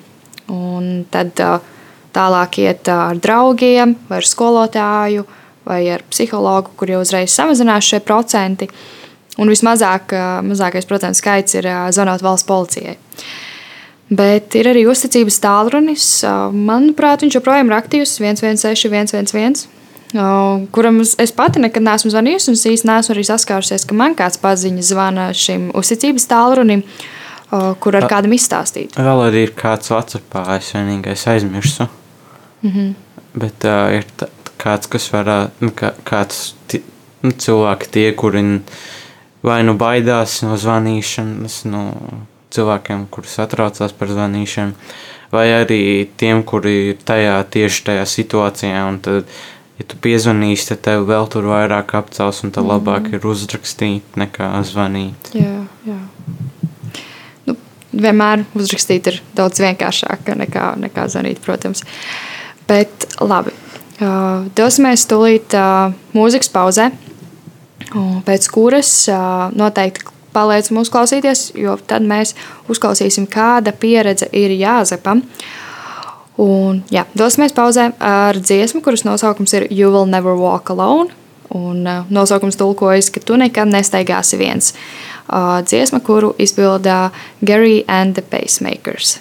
Un 0.55 0.88
tad 1.12 1.43
uh, 1.43 1.59
tālāk 2.15 2.62
iet 2.63 2.88
uh, 2.91 3.09
ar 3.12 3.19
draugiem, 3.19 3.97
vai 4.09 4.21
ar 4.21 4.27
skolotāju, 4.27 5.27
vai 5.67 5.81
ar 5.93 6.03
psihologu, 6.09 6.73
kur 6.79 6.95
jau 6.95 7.03
uzreiz 7.03 7.35
samazinās 7.35 7.91
šie 7.91 7.99
procenti. 8.03 8.69
Un 9.39 9.52
vismazāk, 9.52 10.12
uh, 10.12 10.39
mazākais 10.43 10.88
procentu 10.89 11.21
skaits 11.21 11.56
ir 11.56 11.69
zvanot 11.95 12.23
valsts 12.25 12.47
policijai. 12.47 12.97
Bet 14.10 14.56
ir 14.58 14.65
arī 14.71 14.88
uzticības 14.89 15.38
tālrunis. 15.43 16.06
Manuprāt, 16.54 17.21
viņš 17.21 17.36
joprojām 17.38 17.69
ir 17.69 17.75
aktīvs 17.78 18.15
116, 18.17 19.13
111, 19.13 19.67
kuram 20.73 20.97
es 21.06 21.34
pati 21.38 21.62
nekad 21.62 21.86
neesmu 21.86 22.10
zvanījusi. 22.15 22.56
Es 22.58 22.65
īstenībā 22.65 22.95
neesmu 22.97 23.13
arī 23.13 23.25
saskārusies, 23.28 23.86
ka 23.86 23.97
man 23.97 24.17
kāds 24.17 24.41
paziņas 24.41 24.89
zvana 24.89 25.30
šim 25.38 25.69
uzticības 25.78 26.25
tālrunim, 26.32 26.82
kur 27.84 27.99
ar 27.99 28.10
kādam 28.10 28.34
izstāstīt. 28.34 28.97
Vēl 28.97 29.23
arī 29.28 29.45
ir 29.45 29.54
kāds 29.58 29.93
Vācijā, 29.93 30.23
es 30.58 30.73
vienīgais 30.73 31.28
aizmirsu. 31.30 31.86
Mm 32.63 32.71
-hmm. 32.71 32.93
Bet 33.34 33.65
uh, 33.65 33.93
ir 33.93 34.06
kāds, 34.58 34.89
kas 34.89 35.12
varētu, 35.13 35.52
nu, 35.60 35.71
kā, 35.71 35.93
kāds 36.04 36.56
nu, 37.21 37.32
cilvēki, 37.32 37.91
tie, 37.91 38.12
kuri 38.13 38.41
vai 39.45 39.62
nu 39.67 39.78
baidās 39.80 40.41
no 40.45 40.58
zvanīšanas. 40.60 41.63
No, 41.69 41.86
cilvēkiem, 42.54 43.06
kurus 43.13 43.38
atraucās 43.41 43.93
par 43.97 44.12
zvanīšanu, 44.12 44.73
vai 45.34 45.45
arī 45.54 45.82
tiem, 46.19 46.43
kuri 46.47 46.75
ir 46.91 47.02
tajā 47.06 47.38
tieši 47.54 47.86
tajā 47.91 48.06
situācijā. 48.10 48.84
Tad, 49.06 49.30
ja 49.80 49.88
tu 49.88 49.99
piezvanīsi, 50.04 50.71
tad 50.71 50.84
tev 50.88 51.06
vēl 51.10 51.30
tur 51.32 51.49
vairāk 51.52 51.93
apcels, 51.99 52.43
un 52.43 52.54
tad 52.56 52.65
mm 52.65 52.73
labāk 52.73 53.12
ir 53.13 53.25
uzrakstīt 53.30 54.19
nekā 54.19 54.52
zvanīt. 54.67 55.32
Jā, 55.38 55.63
jā. 55.88 55.99
Nu, 57.47 57.56
vienmēr 57.93 58.45
uzrakstīt 58.58 59.13
ir 59.13 59.21
daudz 59.38 59.62
vienkāršāk 59.63 60.34
nekā, 60.43 60.73
nekā 60.88 61.08
zvanīt, 61.13 61.41
protams. 61.45 61.86
Bet 62.69 63.08
labi, 63.21 63.54
uh, 64.02 64.49
dosimies 64.58 65.06
tūlīt 65.10 65.56
uh, 65.58 65.93
mūzikas 66.17 66.52
pauzē, 66.54 66.89
pēc 68.25 68.49
kuras 68.54 68.91
noteikti 69.56 70.17
paliec 70.34 70.69
mūsu 70.73 70.93
klausīties, 70.93 71.49
jo 71.58 71.78
tad 71.89 72.06
mēs 72.06 72.36
uzklausīsim, 72.69 73.28
kāda 73.30 73.73
pieredze 73.73 74.30
ir 74.36 74.54
jāzepam. 74.58 75.23
Un, 76.39 76.84
jā, 76.93 77.04
dosimies 77.19 77.56
pauzē 77.56 77.89
ar 77.99 78.38
dziesmu, 78.39 78.80
kuras 78.86 79.04
nosaukums 79.04 79.54
ir 79.58 79.67
You 79.69 79.91
Will 79.91 80.08
Never 80.08 80.38
Walk 80.39 80.71
Alone. 80.71 81.12
Un 81.49 81.82
uh, 81.88 82.06
nosaukums 82.13 82.56
tulkojas, 82.60 83.10
ka 83.10 83.23
tu 83.25 83.36
nekad 83.41 83.71
nestaigāsi 83.73 84.38
viens. 84.38 84.69
Uh, 85.25 85.60
dziesma, 85.65 85.99
kuru 86.06 86.36
izpildā 86.38 87.10
Gary 87.45 87.84
and 87.88 88.15
the 88.15 88.21
Pacemakers. 88.21 89.17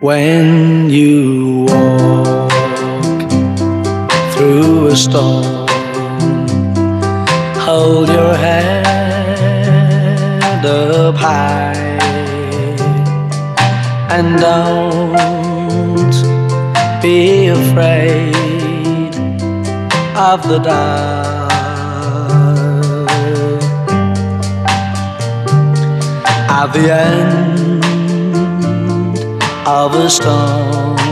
When 0.00 0.90
you 0.90 1.66
walk 1.68 2.55
through 4.46 4.86
a 4.86 4.96
storm 4.96 5.66
hold 7.66 8.08
your 8.08 8.34
head 8.44 8.86
up 10.64 11.16
high 11.16 11.74
and 14.14 14.28
don't 14.38 16.16
be 17.02 17.48
afraid 17.48 19.14
of 20.30 20.38
the 20.50 20.58
dark. 20.58 21.50
At 26.60 26.68
the 26.76 26.86
end 26.92 27.84
of 29.66 29.94
a 30.04 30.08
storm, 30.08 31.05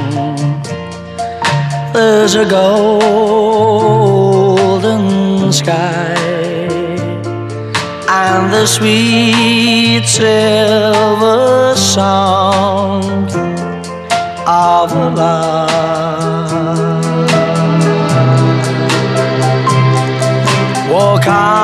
there's 1.95 2.35
a 2.35 2.45
golden 2.45 3.05
sky 5.53 6.15
and 8.09 8.53
the 8.53 8.67
sweet 8.67 10.05
silver 10.05 11.75
sound 11.77 13.31
of 14.47 14.93
love. 15.17 15.71
Walk 20.91 21.27
on 21.29 21.64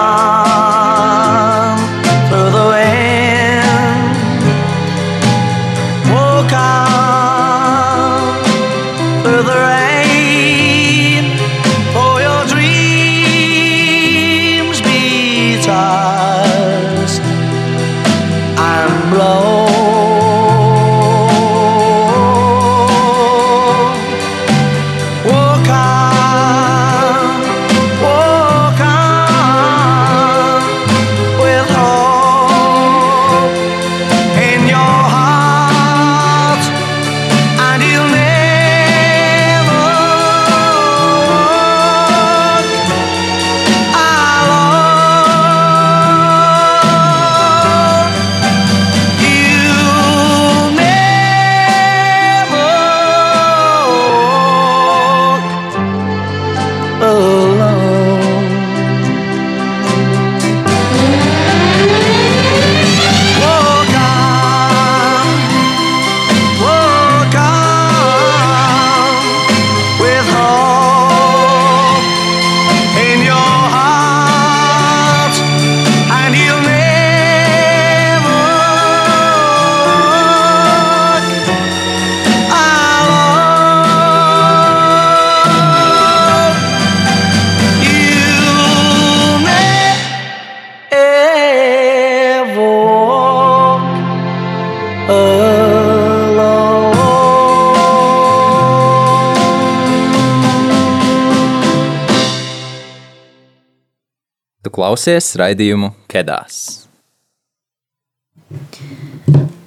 klausies 104.90 105.36
raidījumu 105.38 105.92
Kedās. 106.10 106.54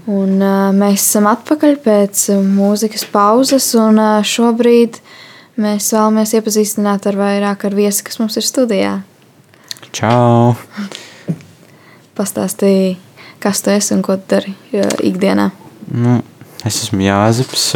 Un, 0.03 0.41
uh, 0.43 0.71
mēs 0.75 0.99
esam 0.99 1.29
atpakaļ 1.31 1.77
pēc 1.79 2.23
mūzikas 2.43 3.05
pauzes, 3.07 3.69
un 3.79 4.01
uh, 4.03 4.17
šobrīd 4.19 4.99
mēs 5.63 5.93
vēlamies 5.95 6.33
iepazīstināt 6.35 7.07
ar 7.07 7.19
vairāk 7.21 7.63
ar 7.69 7.77
viesi, 7.77 8.03
kas 8.03 8.19
mums 8.19 8.35
ir 8.35 8.43
studijā. 8.43 8.97
Čau! 9.95 10.57
Pastāstīja, 12.19 12.97
kas 13.39 13.63
tu 13.63 13.71
esi 13.71 13.95
un 13.95 14.03
ko 14.03 14.17
tu 14.19 14.27
dari 14.35 14.51
uh, 14.51 14.91
ikdienā. 15.07 15.53
Nu, 15.87 16.17
es 16.67 16.81
esmu 16.83 16.99
Jāzeps. 17.05 17.69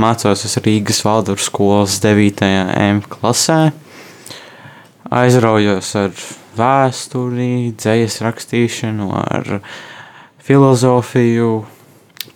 Mācos 0.00 0.46
uz 0.48 0.56
Rīgas 0.64 1.04
Valduru 1.04 1.44
skolas 1.44 2.00
9. 2.00 2.40
M 2.88 3.04
klasē. 3.04 3.68
Aizraujos 5.08 5.90
ar 5.96 6.12
vēsturi, 6.58 7.72
dzīslu 7.78 8.26
rakstīšanu, 8.26 9.08
ar 9.16 9.60
filozofiju, 10.44 11.52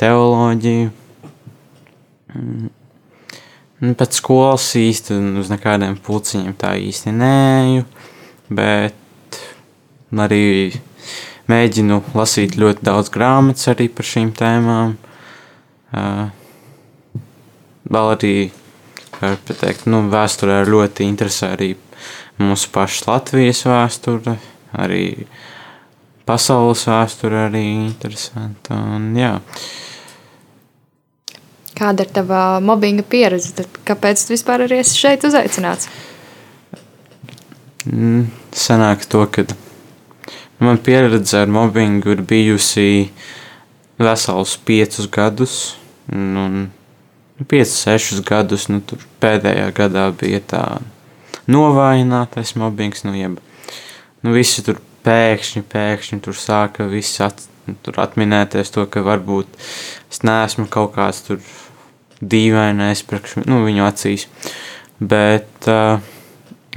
teoloģiju. 0.00 0.92
Mm. 2.32 2.70
Nu, 3.82 3.94
Pēc 3.98 4.20
skolas 4.20 4.68
īsti 4.78 5.18
uz 5.42 5.50
nekādiem 5.50 5.96
pulciņiem 6.06 6.54
tā 6.56 6.76
īsti 6.78 7.12
nēju, 7.16 7.86
bet 8.54 9.40
arī 10.14 10.44
mēģinu 11.50 11.98
lasīt 12.14 12.54
ļoti 12.62 12.86
daudz 12.86 13.10
grāmatas 13.12 13.72
arī 13.72 13.88
par 13.90 14.06
šīm 14.06 14.30
tēmām. 14.38 14.94
Uh, 15.92 16.30
Vēl 17.92 18.12
arī, 18.14 18.34
kā 19.18 19.34
teikt, 19.50 19.88
nu, 19.90 20.04
vēsturē 20.12 20.62
ļoti 20.68 21.04
interesē 21.04 21.52
arī 21.56 21.72
mūsu 22.40 22.72
pašu 22.72 23.08
Latvijas 23.10 23.64
vēsture, 23.68 24.38
arī 24.72 25.04
pasaules 26.28 26.86
vēsture 26.88 27.48
arī 27.48 27.64
interesanta. 27.84 28.78
Un, 28.96 29.10
jā, 29.18 29.36
Kāda 31.72 32.04
ir 32.04 32.12
tava 32.12 32.60
mobbinga 32.62 33.04
pieredze? 33.08 33.54
Tad 33.56 33.78
kāpēc 33.88 34.26
tu 34.26 34.34
vispār 34.34 34.66
arī 34.66 34.82
esi 34.82 34.98
šeit 35.00 35.24
uzaicināts? 35.24 35.88
Mm, 37.88 38.28
sanāk 38.54 39.06
to, 39.10 39.24
ka 39.32 39.46
man 40.62 40.78
pieredze 40.84 41.40
ar 41.40 41.50
mobbingu 41.50 42.12
ir 42.12 42.22
bijusi 42.28 43.08
vesels 43.98 44.58
piecus 44.68 45.08
gadus. 45.10 45.56
Un, 46.12 46.36
un 47.40 47.48
5, 47.48 47.72
6 47.88 48.22
gadus, 48.28 48.68
nu, 48.70 48.82
tur 48.86 49.02
pēdējā 49.22 49.70
gadā 49.74 50.06
bija 50.14 50.42
tā 50.52 50.64
novājinātais 51.50 52.54
mobbings. 52.60 53.04
Nu, 53.06 53.14
jeb, 53.16 53.38
nu, 54.22 54.34
visi 54.36 54.64
tur 54.66 54.80
pēkšņi, 55.06 55.64
pēkšņi 55.72 56.20
tur 56.24 56.38
sāka 56.38 56.86
visi 56.90 57.22
at, 57.24 57.42
tur 57.86 57.98
atminēties 58.02 58.74
to, 58.74 58.86
ka 58.90 59.02
varbūt 59.06 59.58
es 60.10 60.22
neesmu 60.26 60.68
kaut 60.70 60.94
kāds 60.96 61.22
tur 61.26 61.42
dīvainais 62.22 63.02
priekš 63.06 63.40
nu, 63.46 63.62
viņu 63.66 63.86
acīs. 63.88 64.28
Bet, 65.02 65.50
uh, 65.66 65.98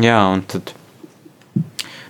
jā, 0.01 0.17
un 0.33 0.41
tad 0.49 0.73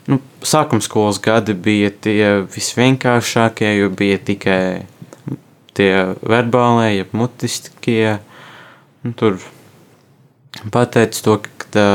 nu, 0.07 0.21
sākuma 0.45 0.83
skolas 0.83 1.19
gadi 1.23 1.55
bija 1.57 1.91
tie 1.91 2.45
visvienkāršākie, 2.55 3.73
jo 3.81 3.91
bija 3.91 4.21
tikai 4.31 4.61
tie 5.75 5.91
verbālie, 6.23 7.01
jeb 7.01 7.11
mutiskie. 7.17 8.19
Nu, 9.03 9.11
tur 9.17 9.41
pateicis 10.71 11.25
to, 11.25 11.37
ka, 11.43 11.51
tā, 11.75 11.85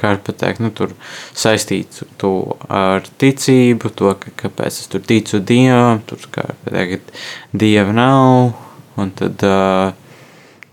kā 0.00 0.14
var 0.14 0.20
pateikt, 0.26 0.62
nu, 0.64 0.70
tur 0.74 0.94
saistīt 1.36 2.02
to 2.20 2.32
ar 2.72 3.06
ticību, 3.20 3.92
to, 3.98 4.14
ka, 4.20 4.32
kāpēc 4.44 4.80
es 4.82 4.90
tur 4.92 5.04
ticu 5.04 5.42
Dievam, 5.44 6.02
tur, 6.08 6.24
kā 6.34 6.48
var 6.50 6.60
pateikt, 6.66 7.12
Dieva 7.52 7.94
nav, 7.96 8.54
un 9.00 9.12
tad, 9.18 9.42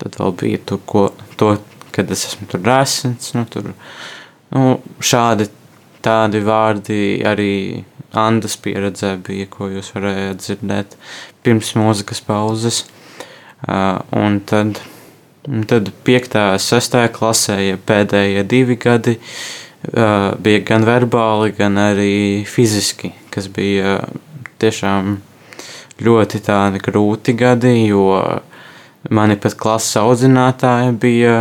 tad 0.01 0.19
vēl 0.21 0.37
bija 0.43 0.61
to, 0.71 0.79
ko, 0.85 1.09
to, 1.41 1.55
kad 1.91 2.11
es 2.13 2.27
esmu 2.29 2.47
tur 2.51 2.63
resns, 2.65 3.33
nu, 3.37 3.45
tur, 3.51 3.73
nu, 4.53 4.77
šādi 5.03 5.49
tādi 6.01 6.41
vārdi 6.45 7.01
arī 7.27 7.53
Andas 8.17 8.57
pieredzē 8.59 9.13
bija, 9.23 9.47
ko 9.47 9.69
jūs 9.71 9.93
varējāt 9.95 10.41
dzirdēt 10.43 10.95
pirms 11.45 11.69
mūzikas 11.79 12.19
pauzes. 12.27 12.81
Un 13.63 14.41
tad, 14.49 14.81
un 15.47 15.65
tad 15.69 15.89
5. 16.05 16.37
un 16.53 16.61
6. 16.61 16.99
klasē, 17.15 17.57
ja 17.65 17.77
pēdējie 17.77 18.43
divi 18.49 18.77
gadi, 18.81 19.17
uh, 19.17 20.31
bija 20.41 20.63
gan 20.67 20.85
verbāli, 20.87 21.53
gan 21.57 21.79
arī 21.81 22.13
fiziski, 22.49 23.13
kas 23.33 23.49
bija 23.51 23.99
tiešām 24.61 25.17
ļoti 26.01 26.41
tādi 26.45 26.81
grūti 26.81 27.35
gadi, 27.37 27.73
jo 27.89 28.05
mani 29.09 29.37
pat 29.41 29.57
klases 29.57 29.97
audzinātāja 30.01 30.93
bija 30.93 31.35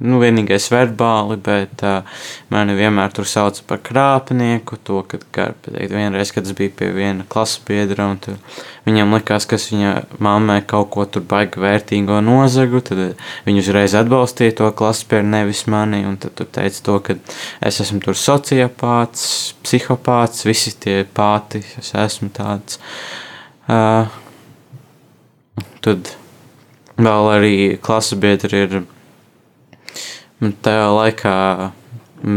nu, 0.00 0.18
vienīgais 0.22 0.70
verbāli, 0.72 1.36
bet 1.44 1.82
uh, 1.84 2.20
mani 2.52 2.74
vienmēr 2.78 3.12
tur 3.14 3.28
sauca 3.28 3.62
par 3.68 3.80
krāpnieku. 3.84 4.78
To, 4.88 5.02
kad, 5.08 5.24
kā 5.34 5.50
pateikt, 5.60 5.92
vienreiz, 5.92 6.32
kad 6.34 6.48
es 6.48 6.56
biju 6.56 6.72
pie 6.78 6.90
viena 6.96 7.26
klases 7.30 7.60
biedra, 7.68 8.08
un 8.12 8.20
tur, 8.22 8.38
viņam 8.88 9.16
likās, 9.18 9.46
ka 9.50 9.58
viņa 9.60 9.94
mammai 10.24 10.60
kaut 10.68 10.90
ko 10.94 11.04
tur 11.04 11.24
baigi 11.28 11.60
vērtīgo 11.60 12.20
nozagu, 12.24 12.80
tad 12.84 13.18
viņi 13.48 13.64
uzreiz 13.64 13.96
atbalstīja 14.00 14.56
to 14.62 14.70
klases 14.76 15.08
biedru, 15.10 15.28
nevis 15.34 15.66
mani, 15.70 16.02
tad 16.22 16.36
tur 16.38 16.48
teica 16.58 16.86
to, 16.88 16.96
ka 17.04 17.18
es 17.68 17.82
esmu 17.84 18.00
tur 18.04 18.16
sociopāts, 18.18 19.26
psihopāts, 19.66 20.46
visi 20.48 20.72
tie 20.80 21.02
pāti, 21.04 21.64
es 21.80 21.92
esmu 21.98 22.32
tāds. 22.36 22.80
Uh, 23.70 24.08
tad 25.84 26.14
vēl 27.00 27.28
arī 27.36 27.54
klases 27.82 28.18
biedri 28.20 28.64
ir 28.64 28.80
tajā 30.40 30.88
laikā 30.96 31.36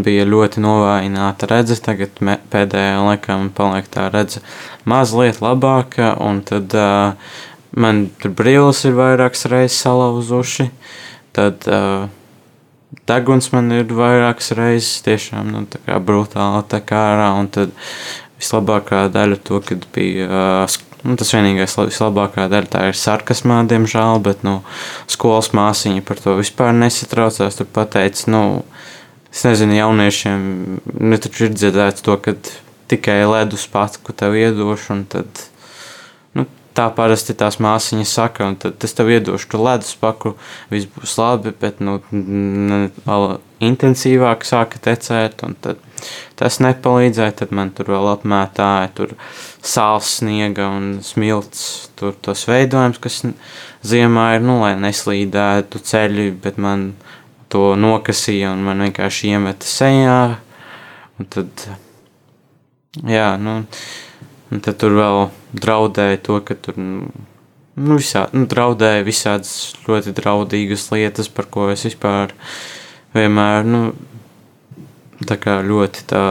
bija 0.04 0.26
ļoti 0.28 0.62
novājināta 0.64 1.48
redzes, 1.52 1.82
tagad 1.84 2.20
me, 2.24 2.38
pēdējā 2.52 3.00
laikā 3.04 3.38
man 3.40 3.50
paliek 3.56 3.88
tā 3.92 4.08
redzes 4.14 4.44
mazliet 4.88 5.42
labāka, 5.44 6.14
un 6.24 6.42
tad 6.48 6.76
uh, 6.78 7.16
man 7.76 8.06
tur 8.22 8.36
brīvs 8.38 8.86
ir 8.88 8.98
vairākas 8.98 9.48
reizes 9.52 9.82
salauzuši. 9.84 10.70
Tad 11.36 11.68
uh, 11.68 12.08
deguns 13.10 13.52
man 13.56 13.72
ir 13.76 13.92
vairākas 13.92 14.54
reizes 14.58 15.04
tiešām 15.06 15.52
nu, 15.52 15.66
brutāli 16.06 16.64
tā 16.72 16.80
kā 16.86 17.04
ārā, 17.14 17.34
un 17.40 17.52
tad 17.52 17.76
vislabākā 18.40 19.08
daļa 19.14 19.40
to, 19.48 19.60
kad 19.68 19.88
bija 19.96 20.30
uh, 20.30 20.80
Nu, 21.04 21.18
tas 21.20 21.34
vienīgais, 21.36 21.74
vislabākā 21.76 22.46
daļa 22.48 22.70
tā 22.72 22.82
ir 22.88 22.96
sarkasmā, 22.96 23.60
diemžēl, 23.68 24.22
bet 24.24 24.46
nu, 24.48 24.62
skolas 25.12 25.52
māsīņa 25.52 26.04
par 26.08 26.22
to 26.24 26.38
vispār 26.38 26.72
nesatraucās. 26.78 27.58
Tur 27.60 27.68
pateica, 27.76 28.30
nu, 28.32 28.44
es 29.34 29.44
nezinu, 29.44 29.76
jauniešiem 29.82 30.46
nu, 30.88 31.20
taču 31.20 31.50
ir 31.50 31.58
dzirdēts 31.58 32.06
to, 32.06 32.16
ka 32.24 32.38
tikai 32.92 33.20
ledus 33.28 33.68
patku 33.74 34.16
tev 34.16 34.38
iedošu, 34.40 34.94
un 34.96 35.04
tad, 35.12 35.44
nu, 36.40 36.48
tā 36.78 36.88
parasti 36.96 37.36
tās 37.36 37.60
māsīņas 37.60 38.16
saka, 38.22 38.48
un 38.48 38.56
tad 38.64 38.88
es 38.88 38.96
tev 38.96 39.12
iedošu 39.12 39.52
tu 39.52 39.60
ledus 39.60 39.98
paku, 40.00 40.38
viss 40.72 40.88
būs 40.96 41.18
labi, 41.20 41.52
bet, 41.60 41.84
nu, 41.84 42.00
vēl 43.04 43.42
intensīvāk 43.74 44.48
sāka 44.48 44.80
tecēt, 44.88 45.44
un 45.44 45.60
tad 45.60 45.84
tas 46.44 46.60
nepalīdzēja, 46.60 47.38
tad 47.40 47.54
man 47.56 47.72
tur 47.76 47.94
vēl 47.94 48.10
apmētāja, 48.18 48.90
tur 48.98 49.14
sāls 49.64 50.18
sniega 50.20 50.68
un 50.76 50.98
smilts, 51.06 51.62
tur 52.00 52.18
tos 52.20 52.44
veidojums, 52.50 53.00
kas 53.04 53.22
ziemā 53.88 54.34
ir, 54.36 54.44
nu, 54.44 54.58
lai 54.60 54.74
neslīdētu 54.82 55.80
ceļi, 55.88 56.28
bet 56.44 56.60
man 56.60 56.90
to 57.54 57.74
nokasīja 57.80 58.52
un 58.52 58.66
man 58.68 58.84
vienkārši 58.84 59.32
iemeta 59.32 59.70
sejā, 59.70 60.20
un 61.22 61.32
tad, 61.32 61.68
jā, 63.08 63.30
nu, 63.40 63.62
un 64.52 64.64
tad 64.68 64.82
tur 64.84 65.00
vēl 65.00 65.24
draudēja 65.56 66.24
to, 66.28 66.42
ka 66.44 66.60
tur, 66.60 66.80
nu, 66.82 68.02
visā, 68.02 68.26
nu, 68.36 68.50
draudēja 68.52 69.08
visādas 69.08 69.78
ļoti 69.88 70.12
draudīgas 70.20 70.90
lietas, 70.92 71.32
par 71.32 71.48
ko 71.54 71.70
es 71.72 71.88
vispār 71.88 72.36
vienmēr, 73.16 73.64
nu, 73.70 73.86
tā 75.30 75.40
kā 75.42 75.60
ļoti 75.66 76.06
tā 76.12 76.24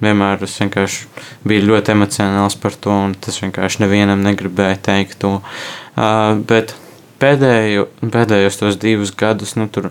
vienmēr 0.00 0.44
es 0.46 0.56
vienkārši 0.60 1.08
biju 1.48 1.66
ļoti 1.70 1.94
emocionāls 1.94 2.56
par 2.60 2.76
to, 2.76 2.94
un 3.08 3.16
tas 3.20 3.40
vienkārši 3.42 3.84
nevienam 3.84 4.22
negribēja 4.24 4.80
teikt 4.90 5.20
to. 5.22 5.38
Uh, 5.40 6.38
bet 6.48 6.74
pēdējo, 7.20 7.88
pēdējos 8.00 8.60
tos 8.60 8.80
divus 8.80 9.12
gadus, 9.16 9.54
nu, 9.60 9.68
tur, 9.72 9.90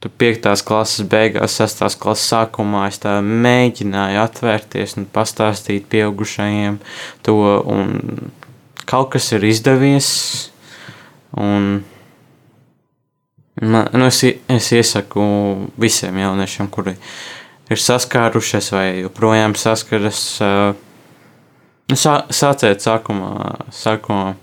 tur 0.00 0.14
piektās 0.20 0.64
klases 0.66 1.06
beigās, 1.10 1.58
sestās 1.60 1.98
klases 2.00 2.30
sākumā, 2.32 2.86
es 2.88 3.00
tā 3.02 3.18
mēģināju 3.24 4.22
atvērties 4.24 4.96
un 5.00 5.08
pastāstīt 5.12 5.88
pieaugušajiem 5.92 6.80
to, 7.26 7.36
un 7.68 8.30
kaut 8.88 9.12
kas 9.14 9.30
ir 9.36 9.44
izdevies, 9.46 10.10
un 11.36 11.82
man, 13.60 13.88
nu, 13.92 14.06
es, 14.06 14.22
es 14.48 14.70
iesaku 14.72 15.24
visiem 15.80 16.18
jauniešiem, 16.20 16.68
kuri 16.72 16.94
ir 17.70 17.80
saskārušies 17.80 18.70
vai 18.74 18.86
joprojām 19.00 19.56
saskaras. 19.58 20.22
Nu, 21.90 21.98
sā, 21.98 22.20
sāciet 22.30 22.84
sākumā, 22.84 23.32
sākumā 23.74 24.34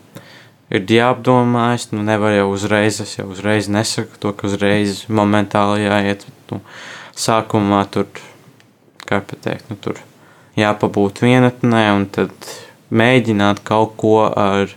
ir 0.73 0.83
jāapdomājas, 0.91 1.89
nu 1.93 2.03
nevar 2.03 2.35
jau 2.35 2.49
uzreiz, 2.51 2.99
es 3.03 3.15
jau 3.19 3.29
uzreiz 3.31 3.69
nesaku 3.71 4.19
to, 4.19 4.33
ka 4.35 4.49
uzreiz 4.49 5.05
momentāli 5.07 5.85
jāiet, 5.85 6.27
nu, 6.51 6.59
sākumā 7.15 7.85
tur, 7.91 8.09
kā 9.07 9.21
pateikt, 9.23 9.71
nu 9.71 9.79
tur 9.79 10.01
jāpabūt 10.59 11.21
vienatnē 11.23 11.85
un 11.95 12.07
tad 12.11 12.33
mēģināt 12.91 13.61
kaut 13.67 13.95
ko 13.99 14.17
ar 14.27 14.73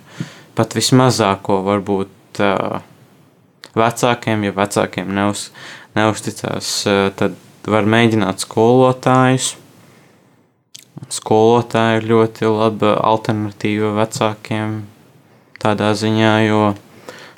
pat 0.59 0.75
vismazāko 0.77 1.61
varbūt 1.67 2.43
uh, 2.45 2.81
vecākiem, 3.79 4.47
ja 4.49 4.55
vecākiem 4.57 5.11
neuz, 5.15 5.49
neuzticās, 5.99 6.73
uh, 6.89 7.09
tad 7.17 7.37
var 7.71 7.89
mēģināt 7.89 8.43
skolotājus. 8.47 9.55
Skolotāji 11.11 12.01
ir 12.01 12.09
ļoti 12.11 12.49
laba 12.51 12.95
alternatīva 13.09 13.95
vecākiem 13.97 14.81
tādā 15.61 15.93
ziņā, 15.97 16.35
jo 16.49 16.63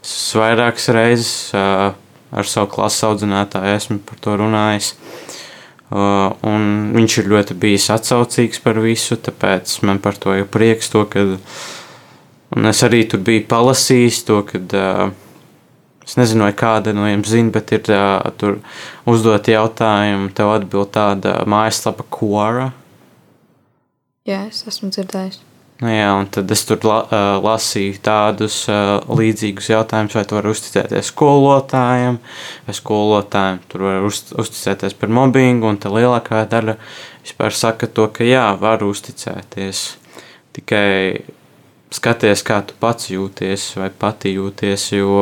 es 0.02 0.14
vairākas 0.38 0.88
reizes 0.94 1.34
uh, 1.54 1.92
ar 2.32 2.48
savu 2.48 2.70
klases 2.72 3.04
audzinātāju 3.06 3.76
esmu 3.76 4.00
par 4.06 4.20
to 4.24 4.36
runājis. 4.40 4.94
Uh, 5.92 6.32
un 6.48 6.92
viņš 6.94 7.18
ir 7.20 7.30
ļoti 7.34 7.56
bijis 7.60 7.90
atsaucīgs 7.92 8.62
par 8.64 8.80
visu, 8.80 9.18
tāpēc 9.20 9.74
man 9.84 10.00
par 10.00 10.16
to 10.16 10.32
ir 10.38 10.48
prieks. 10.48 10.88
To, 10.94 11.04
kad, 11.04 11.36
un 12.56 12.70
es 12.70 12.80
arī 12.86 13.02
tur 13.10 13.20
biju 13.24 13.44
palasījis 13.50 14.22
to, 14.28 14.38
kad 14.48 14.76
uh, 14.78 15.10
es 16.06 16.18
nezinu, 16.18 16.46
vai 16.46 16.52
kāda 16.56 16.94
no 16.96 17.06
jums 17.08 17.30
zina, 17.32 17.52
bet 17.54 17.72
ir 17.74 17.88
uh, 17.94 18.18
tur 18.38 18.58
uzdot 19.08 19.48
jautājumu, 19.48 20.32
tev 20.36 20.52
atbild 20.56 20.92
tāda 20.94 21.40
mājaslapa 21.48 22.06
Quora. 22.12 22.70
Jā, 24.28 24.44
es 24.50 24.62
esmu 24.70 24.92
dzirdējis. 24.94 25.40
Nu, 25.82 25.88
jā, 25.90 26.10
un 26.14 26.28
tad 26.30 26.50
es 26.54 26.60
tur 26.62 26.84
la, 26.86 27.00
uh, 27.02 27.36
lasīju 27.42 27.96
tādus 28.06 28.60
uh, 28.70 29.00
līdzīgus 29.18 29.72
jautājumus, 29.72 30.14
vai 30.14 30.22
tu 30.30 30.36
vari 30.36 30.52
uzticēties 30.52 31.10
skolotājiem, 31.10 32.20
vai 32.68 32.74
skolotājiem 32.78 33.58
tur 33.72 33.86
var 33.88 34.06
uz, 34.06 34.20
uzticēties 34.38 34.94
par 35.00 35.10
mobbingu, 35.10 35.66
un 35.66 35.80
tā 35.82 35.90
lielākā 35.90 36.44
daļa 36.52 36.76
vispār 37.24 37.58
saka 37.58 37.90
to, 37.90 38.06
ka 38.14 38.22
jā, 38.22 38.44
var 38.62 38.86
uzticēties. 38.86 39.82
Tikai 40.54 41.24
skaties, 41.92 42.46
kā 42.46 42.60
tu 42.62 42.78
pats 42.78 43.10
jūties 43.10 43.72
vai 43.80 43.90
pati 43.90 44.36
jūties, 44.36 44.86
jo 44.94 45.16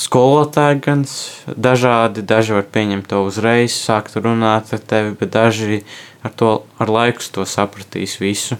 skolotāji 0.00 0.80
gan 0.84 1.04
dažādi, 1.46 2.24
daži 2.24 2.56
var 2.56 2.66
pieņemt 2.72 3.08
to 3.10 3.24
uzreiz, 3.26 3.76
sākt 3.76 4.16
runāt 4.16 4.72
ar 4.74 4.80
tevi, 4.80 5.12
bet 5.20 5.34
daži 5.34 5.82
ar 6.24 6.32
to 6.36 6.52
ar 6.80 6.92
laiku 6.92 7.26
to 7.34 7.44
sapratīs 7.48 8.16
visu. 8.20 8.56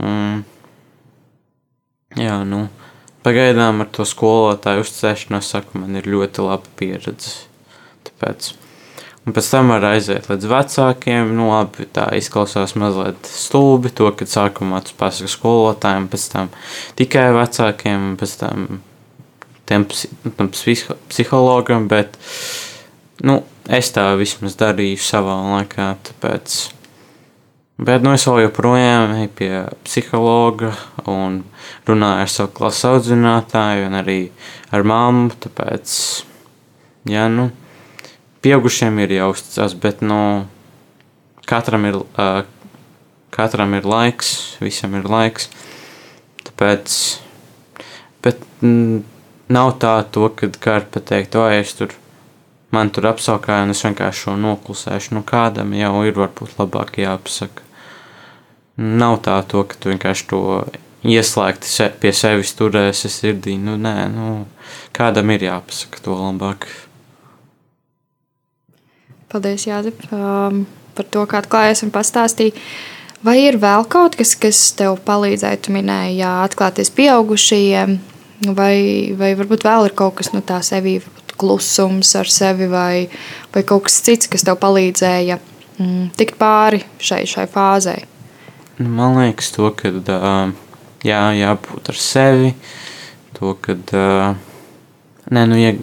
Un, 0.00 0.42
jā, 2.16 2.40
nu, 2.48 2.64
pagaidām 3.26 3.84
ar 3.84 3.92
to 3.92 4.08
skolotāju 4.08 4.86
uzticēšanos 4.86 5.52
saku, 5.52 5.82
man 5.82 6.00
ir 6.00 6.08
ļoti 6.08 6.46
laba 6.46 6.74
pieredze. 6.80 7.44
Tāpēc. 8.08 8.54
Un 9.28 9.34
pēc 9.36 9.48
tam 9.52 9.68
var 9.68 9.84
aiziet 9.90 10.30
līdz 10.30 10.46
vecākiem. 10.48 11.34
Nu, 11.36 11.50
labi, 11.52 11.84
tā 11.92 12.06
izklausās 12.16 12.72
mazliet 12.80 13.28
stulbi, 13.28 13.92
to, 13.92 14.08
kad 14.16 14.32
sākumā 14.32 14.80
tas 14.86 14.96
pasaka 14.96 15.28
skolotājiem, 15.28 16.08
pēc 16.08 16.24
tam 16.32 16.48
tikai 16.96 17.26
vecākiem, 17.36 18.14
pēc 18.20 18.38
tam 18.40 18.80
tiem 19.70 19.86
tam 20.36 20.50
psihologam, 20.50 21.86
bet 21.90 22.18
nu, 23.22 23.40
es 23.70 23.92
tā 23.94 24.10
vismaz 24.18 24.58
darīju 24.58 24.98
savā 25.04 25.36
laikā, 25.54 25.92
tāpēc. 26.10 26.58
Bet 27.80 28.02
nu, 28.04 28.12
es 28.12 28.26
vēl 28.28 28.42
joprojām 28.44 29.14
eju 29.22 29.30
pie 29.38 29.52
psihologa 29.86 30.74
un 31.08 31.38
runāju 31.88 32.26
ar 32.26 32.32
savu 32.32 32.50
klases 32.58 32.84
audzinātāju 32.90 33.86
un 33.88 33.96
arī 34.02 34.18
ar 34.74 34.84
mammu, 34.84 35.30
tāpēc, 35.46 35.94
jā, 37.08 37.24
nu, 37.32 37.48
pieaugušiem 38.44 39.00
ir 39.04 39.14
jāuzticas, 39.20 39.78
bet, 39.80 40.02
nu, 40.04 40.20
katram 41.48 41.86
ir, 41.88 41.96
uh, 42.20 42.42
katram 43.32 43.78
ir 43.78 43.88
laiks, 43.88 44.34
visam 44.60 44.98
ir 45.00 45.08
laiks, 45.08 45.48
tāpēc, 46.50 46.98
bet, 48.26 48.44
mm, 48.60 49.00
Nav 49.50 49.72
tā, 49.82 49.96
to, 50.14 50.28
kad 50.38 50.54
kāds 50.62 50.92
pateikt, 50.94 51.34
o, 51.34 51.48
es 51.50 51.72
tur, 51.74 51.94
man 52.70 52.92
tur 52.94 53.08
apskaukāju, 53.10 53.66
un 53.66 53.74
es 53.74 53.82
vienkārši 53.82 54.26
šo 54.26 54.36
noklusēšu. 54.38 55.16
Nu, 55.16 55.24
kādam 55.26 55.74
jau 55.74 56.04
ir 56.06 56.14
varbūt 56.18 56.54
labāk 56.60 57.00
jāpasaka. 57.02 57.66
Nav 58.80 59.18
tā, 59.26 59.40
to, 59.50 59.64
ka 59.66 59.76
tu 59.76 59.90
vienkārši 59.90 60.28
to 60.30 60.42
ieslēgti 61.02 61.68
se, 61.68 61.88
pie 62.00 62.12
sevis 62.14 62.54
turēsi 62.56 63.10
sirdī. 63.10 63.56
Nu, 63.58 63.74
nē, 63.80 63.96
nu, 64.12 64.28
kādam 64.96 65.34
ir 65.34 65.48
jāpasaka 65.48 66.04
to 66.04 66.14
labāk. 66.14 66.68
Paldies, 69.30 69.66
Jāzep, 69.66 70.06
um, 70.14 70.64
par 70.94 71.06
to, 71.10 71.26
kā 71.30 71.42
atklājies 71.42 71.84
un 71.86 71.92
pastāstīji. 71.94 72.54
Vai 73.26 73.36
ir 73.44 73.58
vēl 73.60 73.84
kaut 73.90 74.16
kas, 74.18 74.32
kas 74.38 74.62
tev 74.78 74.96
palīdzēja? 75.06 75.60
Tu 75.66 75.74
minēji, 75.74 76.16
jā, 76.22 76.30
atklāties 76.46 76.90
pieaugušajiem, 76.96 77.98
Vai, 78.40 79.12
vai 79.20 79.34
varbūt 79.36 79.66
vēl 79.66 79.90
ir 79.90 79.96
kaut 79.96 80.16
kas 80.20 80.30
no 80.32 80.40
tā 80.40 80.62
sevi, 80.64 80.96
klusums 81.40 82.14
ar 82.16 82.28
sevi, 82.28 82.68
vai, 82.70 83.08
vai 83.54 83.64
kaut 83.68 83.86
kas 83.88 84.00
cits, 84.04 84.28
kas 84.32 84.44
tev 84.46 84.58
palīdzēja 84.60 85.36
mm, 85.80 86.10
tikt 86.16 86.38
pāri 86.40 86.82
šai, 87.00 87.24
šai 87.28 87.46
fāzei? 87.52 88.04
Nu, 88.80 88.88
man 88.96 89.18
liekas, 89.20 89.50
to, 89.52 89.68
ka 89.76 89.92
jā, 91.04 91.20
jābūt 91.36 91.92
ar 91.92 92.00
sevi, 92.00 92.54
to, 93.36 93.54
ka 93.60 93.76
nē, 95.30 95.44
nu, 95.48 95.58
ja, 95.60 95.74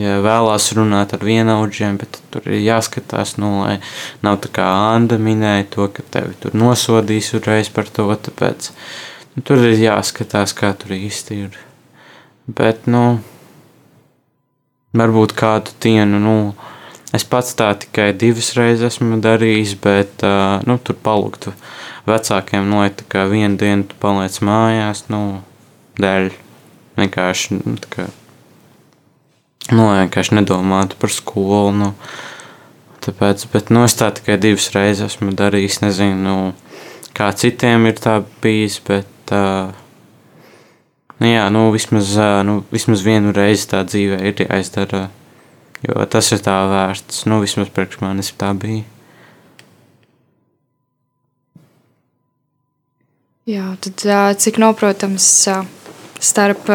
ja 0.00 0.18
vēlās 0.24 0.70
runāt 0.76 1.12
ar 1.16 1.24
vienaudžiem, 1.28 1.98
bet 2.00 2.20
tur 2.32 2.48
ir 2.48 2.60
jāskatās, 2.64 3.36
nu, 3.40 3.52
lai 3.64 3.76
nav 4.24 4.40
tā 4.44 4.52
kā 4.52 4.68
Anda 4.94 5.20
minēja 5.20 5.68
to, 5.76 5.88
ka 5.92 6.04
tevi 6.16 6.36
tur 6.40 6.56
nosodīs 6.56 7.32
uzreiz 7.36 7.72
par 7.72 7.88
to, 7.88 8.08
tāpēc 8.28 8.72
nu, 9.36 9.44
tur 9.44 9.64
ir 9.68 9.76
jāskatās, 9.80 10.56
kā 10.56 10.72
tur 10.76 10.96
īsti 10.96 11.44
ir. 11.46 11.60
Bet, 12.50 12.88
nu, 12.90 13.20
varbūt 14.98 15.34
kādu 15.38 15.74
dienu, 15.82 16.18
nu, 16.18 16.36
es 17.14 17.24
pats 17.28 17.54
tā 17.54 17.70
tikai 17.78 18.10
divas 18.18 18.52
reizes 18.58 18.96
esmu 18.96 19.20
darījis, 19.22 19.76
bet, 19.82 20.24
nu, 20.66 20.78
tur 20.82 20.98
palūgtu 21.04 21.54
vecākiem, 22.08 22.66
nu, 22.66 22.80
lai 22.82 22.90
tā 22.90 23.06
kā 23.08 23.28
vienu 23.30 23.60
dienu 23.60 23.86
tu 23.86 23.98
paliec 24.02 24.40
mājās, 24.42 25.04
nu, 25.12 25.42
dēļ 26.02 26.32
vienkārši, 26.98 27.60
nu, 27.60 27.76
tā 27.84 27.92
kā, 27.94 28.08
nu, 29.70 29.86
vienkārši 29.92 30.40
nedomātu 30.40 30.98
par 30.98 31.14
skolu, 31.14 31.70
nu, 31.78 31.92
tāpēc, 33.06 33.46
bet, 33.54 33.70
nu, 33.70 33.84
es 33.86 33.94
tā 33.98 34.10
tikai 34.18 34.40
divas 34.42 34.66
reizes 34.74 35.14
esmu 35.14 35.36
darījis, 35.38 35.78
nezinu, 35.86 36.18
nu, 36.26 36.36
kā 37.14 37.30
citiem 37.38 37.86
ir 37.86 38.02
tā 38.02 38.18
bijis, 38.42 38.80
bet, 38.88 39.06
uh, 39.30 39.70
Nu, 41.20 41.28
jā, 41.28 41.44
nu, 41.52 41.66
vismaz, 41.74 42.14
nu, 42.46 42.62
vismaz 42.72 43.02
vienu 43.04 43.32
reizi 43.36 43.68
tā 43.70 43.82
dzīvē 43.86 44.18
ir 44.26 44.40
jāizdara. 44.42 45.08
Jo 45.82 46.06
tas 46.10 46.30
ir 46.34 46.42
tā 46.42 46.56
vērts. 46.70 47.24
Nu, 47.30 47.40
vismaz 47.42 47.70
priekš 47.74 48.00
manis 48.02 48.32
tā 48.38 48.52
bija. 48.58 48.84
Jā, 53.50 53.72
tad 53.82 54.04
cik 54.38 54.60
noprotams 54.62 55.26
starp 56.22 56.68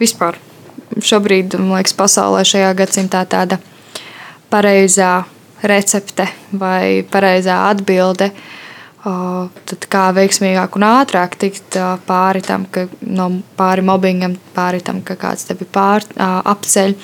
vispār 0.00 0.40
šobrīd, 0.98 1.54
man 1.60 1.76
liekas, 1.78 1.94
pasaulē 1.94 2.42
šajā 2.46 2.72
gadsimtā 2.78 3.22
tāda 3.30 3.60
pareizā 4.50 5.12
recepte 5.62 6.26
vai 6.58 7.06
pareizā 7.10 7.60
atbilde 7.70 8.32
uh, 8.32 8.42
tad 9.04 9.84
kā 9.92 10.06
veiksmīgāk 10.16 10.78
un 10.78 10.86
ātrāk 10.88 11.36
tikt 11.40 11.76
pāri 12.08 12.40
tam, 12.44 12.64
ka 12.72 12.86
no 13.04 13.28
pāri 13.58 13.84
mobbingam, 13.84 14.38
pāri 14.56 14.80
tam, 14.84 15.02
ka 15.04 15.16
kāds 15.20 15.44
tevi 15.48 15.68
pār, 15.68 16.06
apceļ. 16.16 16.96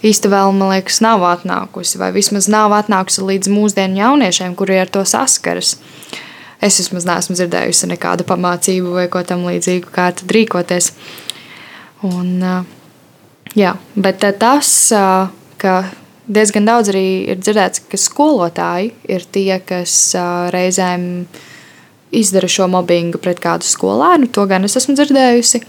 Īsti 0.00 0.30
vēl, 0.32 0.54
man 0.56 0.70
liekas, 0.72 1.02
nav 1.04 1.20
atnākusi, 1.28 1.98
vai 2.00 2.08
vismaz 2.14 2.46
nav 2.48 2.72
atnākusi 2.72 3.26
līdz 3.26 3.50
mūsdienu 3.52 3.98
jauniešiem, 4.00 4.54
kuri 4.56 4.78
ar 4.80 4.88
to 4.88 5.02
saskaras. 5.04 5.74
Es 6.60 6.78
vismaz 6.80 7.04
neesmu 7.08 7.36
dzirdējusi 7.36 7.90
nekādu 7.90 8.24
pamācību 8.28 8.94
vai 8.94 9.08
ko 9.12 9.20
tam 9.26 9.44
līdzīgu, 9.48 9.90
kā 9.92 10.10
tad 10.16 10.32
rīkoties. 10.32 10.92
Un, 12.08 12.30
jā, 13.58 13.74
bet 13.96 14.24
tas, 14.40 14.72
ka 15.60 15.74
diezgan 16.26 16.68
daudz 16.68 16.90
arī 16.92 17.04
ir 17.32 17.40
dzirdēts, 17.40 17.84
ka 17.90 18.00
skolotāji 18.00 18.92
ir 19.08 19.24
tie, 19.32 19.60
kas 19.66 19.94
reizēm 20.54 21.06
izdara 22.10 22.50
šo 22.50 22.66
mobbingu 22.70 23.20
pret 23.22 23.40
kādu 23.42 23.66
skolēnu. 23.68 24.30
To 24.34 24.46
gan 24.50 24.66
es 24.66 24.76
esmu 24.80 24.96
dzirdējusi. 24.98 25.62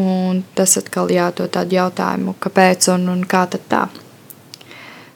Un 0.00 0.42
tas 0.58 0.74
atkal 0.80 1.12
jā, 1.14 1.28
to 1.36 1.46
tādu 1.46 1.76
jautājumu, 1.76 2.34
kāpēc 2.42 2.88
un, 2.96 3.06
un 3.12 3.22
kā 3.30 3.44
tad 3.50 3.68
tā. 3.70 3.84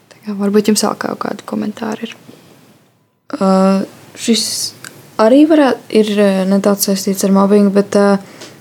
tā 0.07 0.21
Jā, 0.23 0.35
varbūt 0.39 0.71
jums 0.71 0.85
vēl 0.85 0.95
kaut 1.01 1.19
kādi 1.25 1.47
komentāri 1.49 2.07
ir. 2.07 2.15
Uh, 3.35 3.83
šis 4.17 4.45
arī 5.19 5.43
varētu 5.49 5.99
ir 5.99 6.13
nedaudz 6.49 6.87
saistīts 6.87 7.27
ar 7.27 7.35
mobbingu, 7.35 7.73
bet 7.75 7.99
uh, 7.99 8.15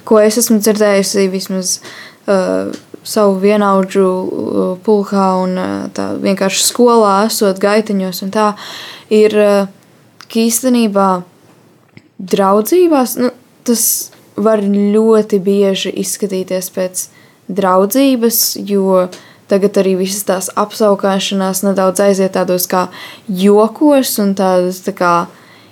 ko 0.09 0.19
es 0.19 0.41
esmu 0.43 0.59
dzirdējusi 0.59 1.29
vismaz 1.31 1.77
uh, 1.79 2.75
savu 3.09 3.39
vienaudžu 3.41 4.05
uh, 4.05 4.69
pulkā 4.85 5.31
un 5.41 5.57
uh, 5.57 5.73
tā 5.97 6.11
vienkārši 6.21 6.67
skolā 6.69 7.15
esot 7.31 7.61
gaitiņos 7.63 8.23
tā, 8.35 8.53
ir, 9.15 9.37
uh, 9.41 9.75
īstenībā 10.37 11.09
draudzībās, 12.19 13.17
nu, 13.23 13.31
tas 13.65 14.11
var 14.37 14.63
ļoti 14.63 15.41
bieži 15.43 15.93
izskatīties 16.03 16.71
pēc 16.75 17.09
draudzības, 17.49 18.59
jo 18.69 19.09
tagad 19.49 19.81
arī 19.81 19.97
visas 20.03 20.27
tās 20.29 20.51
apskaukšanās 20.61 21.65
nedaudz 21.65 22.03
aiziet 22.05 22.35
tādos 22.37 22.69
kā 22.69 22.89
jokos 23.29 24.19
un 24.21 24.35
tādas 24.39 24.83
tā 24.85 24.93
kā 24.97 25.13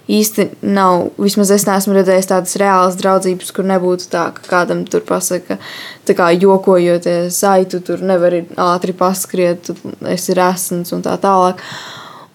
īsti 0.06 0.48
nav, 0.62 1.08
vismaz 1.18 1.50
es 1.54 1.66
neesmu 1.66 1.96
redzējis 1.96 2.30
tādas 2.30 2.56
reālas 2.60 2.98
draudzības, 3.00 3.50
kur 3.54 3.66
nebūtu 3.66 4.08
tā, 4.12 4.28
ka 4.36 4.46
kādam 4.50 4.84
tur 4.86 5.02
pasaka, 5.06 5.58
tā 6.06 6.16
kā 6.18 6.30
jokojoties, 6.36 7.40
ai, 7.48 7.66
tu 7.70 7.82
tur 7.84 8.04
nevari 8.06 8.44
ātri 8.54 8.94
paskriet, 8.96 9.66
tu 9.66 9.94
esi 10.06 10.36
resns 10.38 10.94
un 10.94 11.02
tā 11.06 11.16
tālāk. 11.22 11.62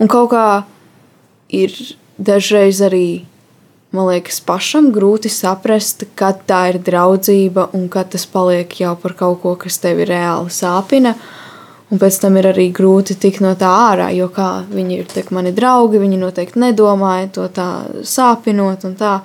Un 0.02 0.12
kaut 0.12 0.32
kā 0.34 0.46
ir 1.52 1.76
dažreiz 2.20 2.82
arī 2.84 3.06
man 3.92 4.08
liekas, 4.08 4.40
pašam 4.44 4.90
grūti 4.96 5.30
saprast, 5.32 6.06
kad 6.16 6.46
tā 6.48 6.64
ir 6.72 6.80
draudzība 6.84 7.70
un 7.78 7.88
kad 7.92 8.12
tas 8.14 8.26
paliek 8.30 8.72
jau 8.80 8.96
par 9.00 9.16
kaut 9.20 9.42
ko, 9.44 9.56
kas 9.60 9.80
tevi 9.84 10.08
reāli 10.08 10.52
sāpina. 10.54 11.16
Un 11.92 12.00
pēc 12.00 12.22
tam 12.24 12.38
ir 12.39 12.48
arī 12.54 12.70
grūti 12.72 13.18
tikt 13.20 13.42
no 13.44 13.52
tā 13.60 13.68
ārā, 13.92 14.08
jo 14.16 14.30
kā 14.32 14.64
viņi 14.72 15.00
ir 15.02 15.08
tak, 15.12 15.32
mani 15.36 15.52
draugi, 15.52 16.00
viņi 16.00 16.20
noteikti 16.22 16.62
nedomāja 16.64 17.28
to 17.36 17.48
tā 17.52 17.68
sāpinot 18.08 18.86
un 18.88 18.96
tā. 19.00 19.18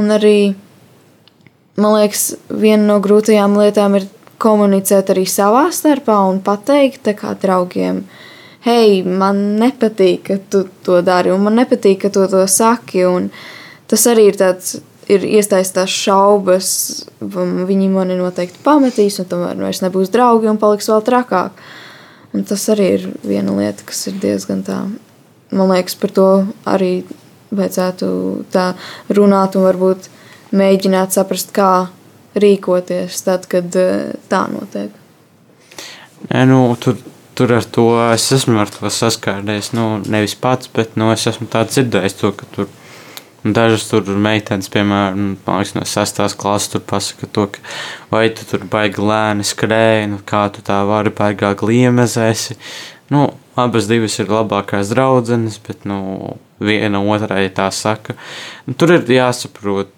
Un 0.00 0.08
arī, 0.16 0.54
man 1.76 1.98
liekas, 1.98 2.30
viena 2.48 2.86
no 2.88 2.96
grūtajām 3.04 3.58
lietām 3.60 3.98
ir 4.00 4.08
komunicēt 4.40 5.12
arī 5.12 5.26
savā 5.28 5.66
starpā 5.72 6.16
un 6.30 6.40
pateikt 6.44 7.12
kā 7.18 7.34
draugiem, 7.40 8.00
hei, 8.64 9.02
man 9.04 9.44
nepatīk, 9.60 10.24
ka 10.24 10.40
tu 10.50 10.64
to 10.84 11.02
dari, 11.04 11.32
un 11.34 11.44
man 11.44 11.60
nepatīk, 11.60 12.00
ka 12.06 12.12
tu 12.14 12.24
to 12.32 12.46
saki. 12.48 13.04
Un, 13.04 13.28
tas 13.90 14.08
arī 14.10 14.30
ir 14.32 14.40
tāds. 14.40 14.78
Ir 15.12 15.24
iesaistīts 15.28 15.92
šaubas, 15.92 16.68
viņi 17.20 17.88
mani 17.92 18.16
noteikti 18.16 18.62
pametīs, 18.64 19.18
un 19.20 19.28
tomēr 19.28 19.58
vairs 19.60 19.82
nebūs 19.84 20.12
draugi 20.12 20.48
un 20.48 20.60
paliks 20.60 20.88
vēl 20.88 21.04
trakāk. 21.04 21.58
Un 22.34 22.46
tas 22.48 22.64
arī 22.72 22.86
ir 22.96 23.04
viena 23.22 23.52
lieta, 23.54 23.84
kas 23.86 24.06
ir 24.10 24.16
diezgan 24.22 24.64
tā. 24.66 24.80
Man 25.54 25.70
liekas, 25.70 25.94
par 26.00 26.14
to 26.16 26.28
arī 26.66 27.04
vajadzētu 27.54 28.08
tā 28.54 28.72
runāt 29.14 29.58
un 29.58 29.68
varbūt 29.68 30.08
mēģināt 30.56 31.14
saprast, 31.14 31.52
kā 31.54 31.88
rīkoties 32.34 33.22
tad, 33.26 33.46
kad 33.50 33.76
eh, 33.78 34.14
tā 34.30 34.44
notiek. 34.50 34.94
Nē, 36.30 36.44
nu, 36.48 36.60
tur, 36.80 36.96
tur 37.36 37.52
ar 37.58 37.66
to 37.68 37.86
es 38.08 38.26
esmu 38.34 38.58
ar 38.62 38.72
to 38.72 38.90
saskāries. 38.90 39.72
Nu, 39.76 40.00
nevis 40.10 40.36
pats, 40.40 40.70
bet 40.72 40.96
nu, 41.00 41.10
es 41.14 41.26
esmu 41.30 41.50
dzirdējis 41.52 42.18
to, 42.20 42.32
ka 42.38 42.48
tur 42.56 42.70
Dažas 43.44 43.84
tur 43.90 44.06
meitenes, 44.08 44.70
piemēram, 44.72 45.18
nu, 45.20 45.34
liekas, 45.44 45.74
no 45.76 45.84
6. 45.84 46.20
klases, 46.40 46.70
tur 46.72 46.80
pasaka, 46.88 47.28
to, 47.28 47.44
ka 47.52 47.60
vai 48.08 48.30
tu 48.32 48.46
tur 48.48 48.64
baigi 48.72 49.04
lēni 49.04 49.44
skrēji, 49.44 50.06
nu, 50.14 50.20
kā 50.24 50.46
tu 50.54 50.64
tā 50.64 50.78
vari 50.88 51.12
baigā 51.12 51.52
gliemezēsi. 51.60 52.56
Nu, 53.12 53.26
abas 53.60 53.90
divas 53.90 54.16
ir 54.22 54.32
labākās 54.32 54.94
draudzenes, 54.94 55.58
bet 55.66 55.84
nu, 55.84 56.38
viena 56.64 57.02
otrai 57.04 57.50
tā 57.52 57.68
saka. 57.68 58.16
Nu, 58.64 58.72
tur 58.80 58.96
ir 58.96 59.12
jāsaprot, 59.12 59.92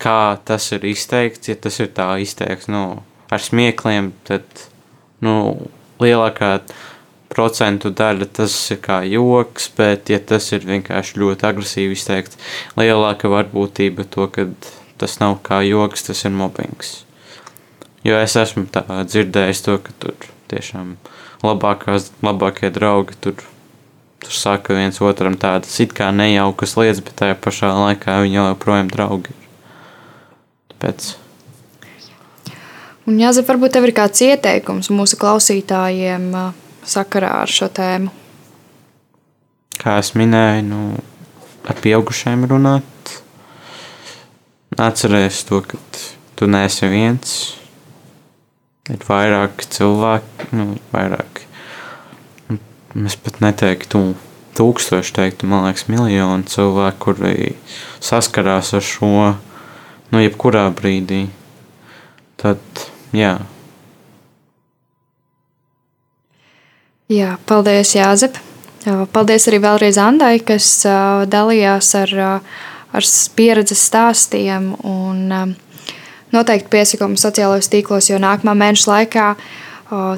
kā 0.00 0.38
tas 0.48 0.70
ir 0.72 0.88
izteikts. 0.88 1.50
Ja 1.50 1.56
tas 1.60 1.76
ir 1.82 1.92
tā 1.96 2.08
izteikts 2.22 2.70
nu, 2.72 3.02
ar 3.32 3.42
smiekliem, 3.42 4.12
tad 4.28 4.44
nu, 5.24 5.68
lielākā 6.02 6.58
procentu 7.36 7.92
daļa 7.92 8.30
tas 8.38 8.54
ir 8.72 8.80
kā 8.84 9.02
joks, 9.04 9.68
bet, 9.76 10.08
ja 10.12 10.18
tas 10.18 10.48
ir 10.56 10.64
vienkārši 10.64 11.20
ļoti 11.20 11.48
agresīvi 11.50 11.96
izteikts, 11.96 12.40
lielāka 12.80 13.28
varbūtība 13.32 14.06
to, 14.08 14.28
ka 14.32 14.48
tas 14.96 15.18
nav 15.20 15.38
kā 15.44 15.60
joks, 15.66 16.06
tas 16.08 16.24
ir 16.24 16.32
mobbings. 16.32 17.02
Jo 18.06 18.16
es 18.22 18.36
esmu 18.38 18.64
tā 18.72 18.84
dzirdējis 19.04 19.62
to, 19.66 19.76
ka 19.82 19.92
tur 20.00 20.16
tiešām 20.50 20.94
labākās, 21.44 22.10
labākie 22.24 22.70
draugi 22.72 23.18
tur, 23.20 23.42
tur 24.22 24.36
saka 24.40 24.76
viens 24.78 25.00
otram 25.02 25.36
tādas 25.40 25.74
it 25.82 25.94
kā 25.96 26.12
nejaukas 26.14 26.76
lietas, 26.78 27.02
bet 27.04 27.18
tajā 27.20 27.36
pašā 27.42 27.72
laikā 27.74 28.20
viņi 28.24 28.40
joprojām 28.40 28.92
draugi 28.92 29.34
ir. 29.34 29.48
Tāpēc. 30.72 31.08
Un 33.06 33.18
jāsaka, 33.20 33.52
varbūt 33.52 33.76
tev 33.76 33.86
ir 33.86 33.94
kāds 33.96 34.22
ieteikums 34.24 34.90
mūsu 34.94 35.18
klausītājiem, 35.20 36.30
uh, 36.34 36.65
sakarā 36.86 37.32
ar 37.42 37.52
šo 37.52 37.68
tēmu? 37.72 38.12
Kā 39.76 39.98
es 40.00 40.14
minēju, 40.16 40.64
nu, 40.70 40.82
ar 41.68 41.80
pieaugušiem 41.82 42.46
runāt, 42.48 43.12
atcerēties 44.76 45.42
to, 45.48 45.60
ka 45.66 45.80
tu 46.36 46.48
neesi 46.50 46.88
viens. 46.92 47.34
Ir 48.92 49.02
vairāk 49.02 49.64
cilvēku, 49.72 50.50
nu, 50.54 50.68
vairāk. 50.92 51.42
Es 53.06 53.16
pat 53.20 53.40
neteiktu, 53.44 54.00
tūkstoši 54.56 55.16
teiktu, 55.16 55.48
man 55.50 55.66
liekas, 55.66 55.88
miljonu 55.92 56.46
cilvēku, 56.48 57.00
kuri 57.02 57.50
saskarās 58.04 58.72
ar 58.78 58.84
šo, 58.84 59.10
nu, 60.12 60.22
jebkurā 60.22 60.68
brīdī. 60.76 61.26
Tad, 62.40 62.62
jā. 63.16 63.34
Jā, 67.06 67.36
paldies, 67.46 67.92
Jāzep. 67.94 68.34
Paldies 69.14 69.44
arī 69.46 69.60
vēlreiz 69.62 69.98
Andai, 70.02 70.40
kas 70.42 70.80
dalījās 71.30 71.92
ar, 72.00 72.14
ar 72.90 73.06
pieredzes 73.38 73.84
stāstiem. 73.86 74.72
Un, 74.82 75.54
noteikti 76.34 76.72
piesakām 76.72 77.14
sociālajos 77.14 77.70
tīklos, 77.70 78.10
jo 78.10 78.18
nākamā 78.18 78.56
mēneša 78.58 78.90
laikā 78.90 79.28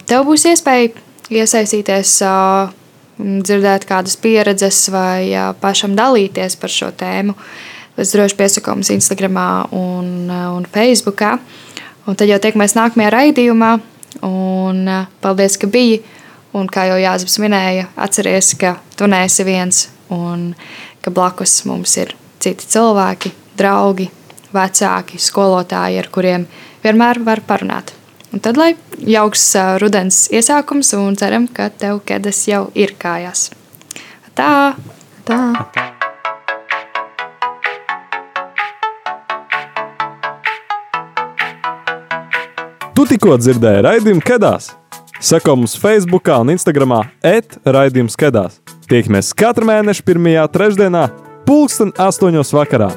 tev 0.09 0.25
būs 0.31 0.49
iespēja 0.49 0.95
iesaistīties, 1.29 2.17
dzirdēt 3.21 3.85
kādas 3.85 4.17
pieredzes 4.17 4.87
vai 4.95 5.53
pašam 5.61 5.93
dalīties 5.99 6.57
par 6.57 6.73
šo 6.73 6.89
tēmu. 6.97 7.37
Es 8.01 8.17
droši 8.17 8.39
piesakām 8.39 8.81
Instagram 8.81 9.37
un, 9.77 10.13
un 10.33 10.69
Facebook. 10.73 11.21
Un 12.09 12.17
tad 12.17 12.31
jau 12.33 12.41
tiekamies 12.41 12.79
nākamajā 12.81 13.13
raidījumā. 13.13 13.75
Un, 14.25 14.87
paldies, 15.21 15.61
ka 15.61 15.69
biji! 15.69 16.07
Un 16.57 16.69
kā 16.73 16.87
jau 16.89 16.97
Jānis 16.97 17.37
minēja, 17.43 17.91
atcerieties, 18.01 18.55
ka 18.61 18.79
tu 18.97 19.09
neesi 19.11 19.45
viens 19.45 19.85
un 20.15 20.55
ka 21.05 21.13
blakus 21.13 21.61
mums 21.69 21.97
ir 22.01 22.15
citi 22.41 22.65
cilvēki, 22.73 23.33
draugi, 23.59 24.09
vecāki, 24.55 25.21
skolotāji, 25.21 26.01
ar 26.01 26.09
kuriem 26.13 26.47
vienmēr 26.85 27.21
var 27.27 27.45
parunāt. 27.45 27.93
Un 28.33 28.43
tad, 28.45 28.59
lai 28.61 28.75
jauks 29.09 29.51
rudens 29.81 30.27
iesākums, 30.33 30.93
un 30.97 31.17
ceram, 31.17 31.49
ka 31.49 31.69
tev 31.69 32.03
kedas 32.09 32.43
jau 32.49 32.67
ir 32.77 32.97
kājās. 33.01 33.51
Tā! 34.37 34.75
Tā! 35.29 35.41
Tu 42.99 43.07
tikko 43.15 43.37
dzirdēji 43.39 43.85
raidījumu 43.87 44.25
Kedās! 44.27 44.73
Seko 45.21 45.57
mums 45.57 45.75
Facebook 45.75 46.29
un 46.31 46.53
Instagram 46.53 46.93
etraidījums 47.27 48.15
skedās. 48.15 48.61
Tiekamies 48.87 49.33
katru 49.35 49.67
mēnešu 49.67 50.07
pirmajā 50.07 50.47
trešdienā, 50.55 51.09
pulksten 51.47 51.91
astoņos 51.99 52.55
vakarā. 52.55 52.93